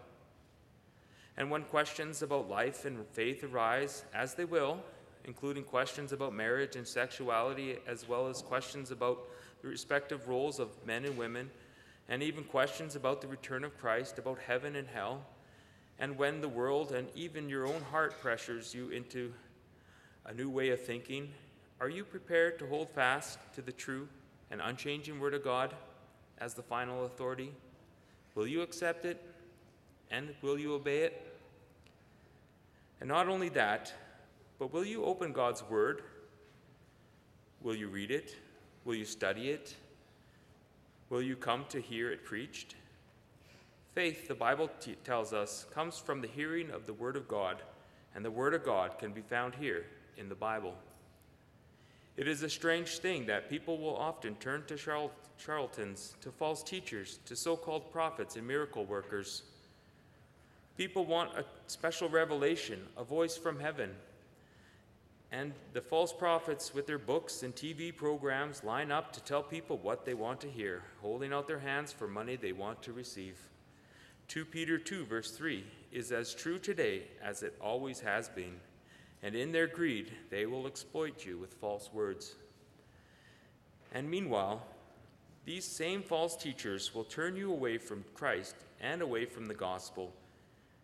And 1.38 1.50
when 1.50 1.64
questions 1.64 2.22
about 2.22 2.50
life 2.50 2.86
and 2.86 3.06
faith 3.14 3.44
arise, 3.44 4.06
as 4.14 4.36
they 4.36 4.46
will, 4.46 4.80
including 5.26 5.64
questions 5.64 6.12
about 6.12 6.34
marriage 6.34 6.76
and 6.76 6.88
sexuality, 6.88 7.78
as 7.88 8.08
well 8.08 8.28
as 8.28 8.42
questions 8.42 8.92
about 8.92 9.20
the 9.62 9.68
respective 9.68 10.28
roles 10.28 10.60
of 10.60 10.70
men 10.86 11.06
and 11.06 11.18
women, 11.18 11.50
and 12.10 12.22
even 12.22 12.44
questions 12.44 12.96
about 12.96 13.22
the 13.22 13.28
return 13.28 13.64
of 13.64 13.78
Christ, 13.80 14.20
about 14.20 14.38
heaven 14.38 14.76
and 14.76 14.88
hell, 14.88 15.26
and 16.00 16.18
when 16.18 16.42
the 16.42 16.50
world 16.50 16.92
and 16.92 17.08
even 17.16 17.50
your 17.50 17.66
own 17.66 17.82
heart 17.92 18.20
pressures 18.20 18.74
you 18.74 18.90
into 18.90 19.34
a 20.26 20.34
new 20.34 20.50
way 20.50 20.70
of 20.70 20.82
thinking? 20.82 21.30
Are 21.80 21.90
you 21.90 22.04
prepared 22.04 22.60
to 22.60 22.68
hold 22.68 22.90
fast 22.90 23.40
to 23.56 23.62
the 23.62 23.72
true 23.72 24.08
and 24.52 24.62
unchanging 24.62 25.20
Word 25.20 25.34
of 25.34 25.44
God 25.44 25.74
as 26.40 26.54
the 26.54 26.62
final 26.62 27.06
authority? 27.06 27.52
Will 28.36 28.48
you 28.48 28.62
accept 28.62 29.06
it 29.06 29.22
and 30.12 30.34
will 30.42 30.58
you 30.58 30.74
obey 30.74 31.04
it? 31.04 31.38
And 33.00 33.10
not 33.10 33.28
only 33.28 33.50
that, 33.50 33.94
but 34.60 34.72
will 34.72 34.86
you 34.86 35.04
open 35.04 35.34
God's 35.34 35.64
Word? 35.70 36.04
Will 37.62 37.76
you 37.76 37.88
read 37.88 38.12
it? 38.12 38.36
Will 38.86 38.96
you 38.96 39.06
study 39.06 39.50
it? 39.50 39.76
Will 41.10 41.22
you 41.22 41.36
come 41.36 41.66
to 41.70 41.82
hear 41.82 42.12
it 42.12 42.24
preached? 42.24 42.76
Faith, 43.94 44.28
the 44.28 44.36
Bible 44.36 44.70
t- 44.80 44.96
tells 45.04 45.34
us, 45.34 45.66
comes 45.74 46.00
from 46.00 46.22
the 46.22 46.28
hearing 46.28 46.72
of 46.72 46.86
the 46.86 46.94
Word 46.94 47.16
of 47.16 47.28
God, 47.28 47.62
and 48.16 48.26
the 48.26 48.32
Word 48.32 48.54
of 48.54 48.64
God 48.64 48.98
can 48.98 49.12
be 49.12 49.22
found 49.22 49.54
here 49.56 49.86
in 50.18 50.30
the 50.30 50.36
Bible. 50.36 50.74
It 52.18 52.28
is 52.28 52.44
a 52.44 52.50
strange 52.50 53.00
thing 53.00 53.26
that 53.28 53.50
people 53.50 53.78
will 53.78 53.96
often 53.96 54.36
turn 54.36 54.64
to 54.68 54.78
charlatans, 54.78 56.16
to 56.22 56.32
false 56.32 56.64
teachers, 56.64 57.20
to 57.26 57.36
so 57.36 57.56
called 57.56 57.92
prophets 57.92 58.36
and 58.36 58.48
miracle 58.48 58.86
workers. 58.86 59.44
People 60.78 61.06
want 61.06 61.38
a 61.38 61.46
special 61.68 62.10
revelation, 62.10 62.80
a 62.98 63.04
voice 63.04 63.38
from 63.38 63.60
heaven. 63.60 63.92
And 65.32 65.54
the 65.74 65.82
false 65.82 66.14
prophets, 66.14 66.74
with 66.74 66.86
their 66.86 67.00
books 67.00 67.44
and 67.44 67.56
TV 67.56 67.96
programs, 67.96 68.64
line 68.64 68.92
up 68.92 69.12
to 69.14 69.24
tell 69.24 69.44
people 69.44 69.78
what 69.78 70.06
they 70.06 70.14
want 70.14 70.42
to 70.42 70.50
hear, 70.50 70.84
holding 71.02 71.34
out 71.34 71.48
their 71.48 71.60
hands 71.60 71.92
for 71.92 72.08
money 72.08 72.36
they 72.36 72.52
want 72.52 72.82
to 72.84 72.94
receive. 72.94 73.38
2 74.28 74.46
Peter 74.46 74.78
2, 74.78 75.06
verse 75.06 75.32
3 75.32 75.64
is 75.92 76.12
as 76.12 76.34
true 76.34 76.60
today 76.60 77.04
as 77.24 77.44
it 77.44 77.56
always 77.60 78.00
has 78.00 78.30
been 78.30 78.60
and 79.24 79.36
in 79.36 79.54
their 79.54 79.68
greed 79.68 80.12
they 80.30 80.46
will 80.46 80.68
exploit 80.68 81.26
you 81.26 81.38
with 81.38 81.54
false 81.54 81.90
words. 81.94 82.36
And 83.94 84.10
meanwhile, 84.10 84.62
these 85.46 85.66
same 85.66 86.04
false 86.04 86.36
teachers 86.36 86.94
will 86.94 87.06
turn 87.06 87.38
you 87.38 87.52
away 87.52 87.78
from 87.78 88.04
Christ 88.14 88.56
and 88.82 89.02
away 89.02 89.26
from 89.26 89.46
the 89.46 89.54
gospel, 89.54 90.14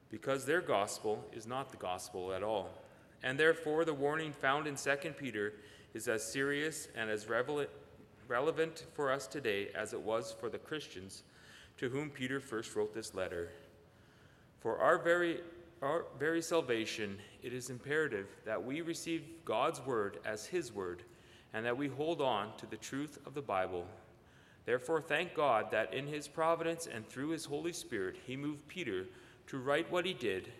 because 0.10 0.45
their 0.45 0.62
gospel 0.62 1.24
is 1.34 1.45
not 1.45 1.72
the 1.72 1.78
gospel 1.78 2.34
at 2.34 2.43
all. 2.43 2.69
And 3.24 3.39
therefore, 3.39 3.86
the 3.86 3.93
warning 3.93 4.32
found 4.32 4.67
in 4.67 4.76
2 4.76 4.95
Peter 5.17 5.54
is 5.93 6.08
as 6.08 6.24
serious 6.24 6.88
and 6.95 7.10
as 7.10 7.28
relevant 8.28 8.86
for 8.93 9.12
us 9.12 9.28
today 9.28 9.69
as 9.76 9.93
it 9.93 10.02
was 10.02 10.36
for 10.39 10.50
the 10.50 10.58
Christians 10.58 11.24
to 11.78 11.89
whom 11.89 12.10
Peter 12.10 12.39
first 12.39 12.76
wrote 12.76 12.93
this 12.93 13.13
letter. 13.13 13.50
For 14.60 14.80
our 14.80 14.98
very 14.98 15.41
our 15.82 16.06
very 16.17 16.41
salvation, 16.41 17.19
it 17.41 17.54
is 17.54 17.69
imperative 17.69 18.28
that 18.45 18.62
we 18.62 18.82
receive 18.82 19.24
God's 19.45 19.80
word 19.86 20.17
as 20.26 20.45
His 20.45 20.74
word 20.74 21.04
and 21.54 21.65
that 21.65 21.78
we 21.78 21.88
hold 21.88 22.22
on 22.22 22.50
to 22.58 22.65
the 22.65 22.78
truth 22.78 23.17
of 23.26 23.34
the 23.34 23.41
Bible. 23.41 23.86
Therefore, 24.65 25.02
thank 25.02 25.34
God 25.34 25.72
that 25.72 25.93
in 25.93 26.06
His 26.06 26.28
providence 26.28 26.86
and 26.86 27.08
through 27.08 27.30
His 27.30 27.45
Holy 27.45 27.72
Spirit, 27.72 28.17
He 28.28 28.36
moved 28.36 28.67
Peter 28.67 29.06
to 29.50 29.58
write 29.58 29.92
what 29.92 30.06
he 30.06 30.14
did, 30.14 30.52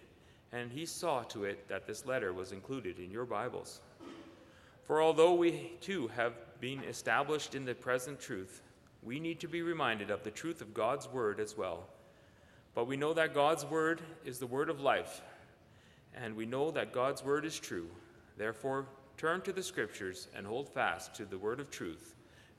and 0.52 0.72
He 0.72 0.86
saw 0.86 1.22
to 1.24 1.46
it 1.46 1.68
that 1.68 1.86
this 1.86 2.06
letter 2.06 2.34
was 2.34 2.52
included 2.52 3.00
in 3.00 3.12
your 3.12 3.26
Bibles. 3.26 3.82
For 4.86 5.02
although 5.02 5.36
we 5.36 5.74
too 5.80 6.08
have 6.10 6.34
been 6.60 6.84
established 6.84 7.54
in 7.54 7.66
the 7.66 7.76
present 7.76 8.20
truth, 8.20 8.64
we 9.04 9.20
need 9.20 9.40
to 9.42 9.48
be 9.48 9.62
reminded 9.62 10.10
of 10.10 10.24
the 10.24 10.32
truth 10.32 10.62
of 10.62 10.74
God's 10.74 11.08
word 11.08 11.40
as 11.40 11.56
well. 11.56 11.88
But 12.74 12.88
we 12.88 12.98
know 12.98 13.14
that 13.14 13.36
God's 13.36 13.64
word 13.64 14.02
is 14.26 14.40
the 14.40 14.48
word 14.48 14.70
of 14.70 14.82
life, 14.82 15.22
and 16.16 16.36
we 16.36 16.48
know 16.48 16.72
that 16.72 16.92
God's 16.92 17.24
word 17.24 17.46
is 17.46 17.60
true. 17.60 17.88
Therefore, 18.38 18.88
turn 19.18 19.42
to 19.42 19.54
the 19.54 19.64
scriptures 19.64 20.28
and 20.36 20.48
hold 20.48 20.68
fast 20.68 21.14
to 21.16 21.26
the 21.26 21.38
word 21.38 21.60
of 21.60 21.70
truth. 21.70 22.16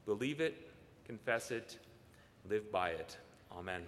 Believe 0.06 0.40
it, 0.40 0.70
confess 1.04 1.50
it, 1.50 1.78
live 2.48 2.70
by 2.70 2.90
it. 2.90 3.16
Amen. 3.50 3.82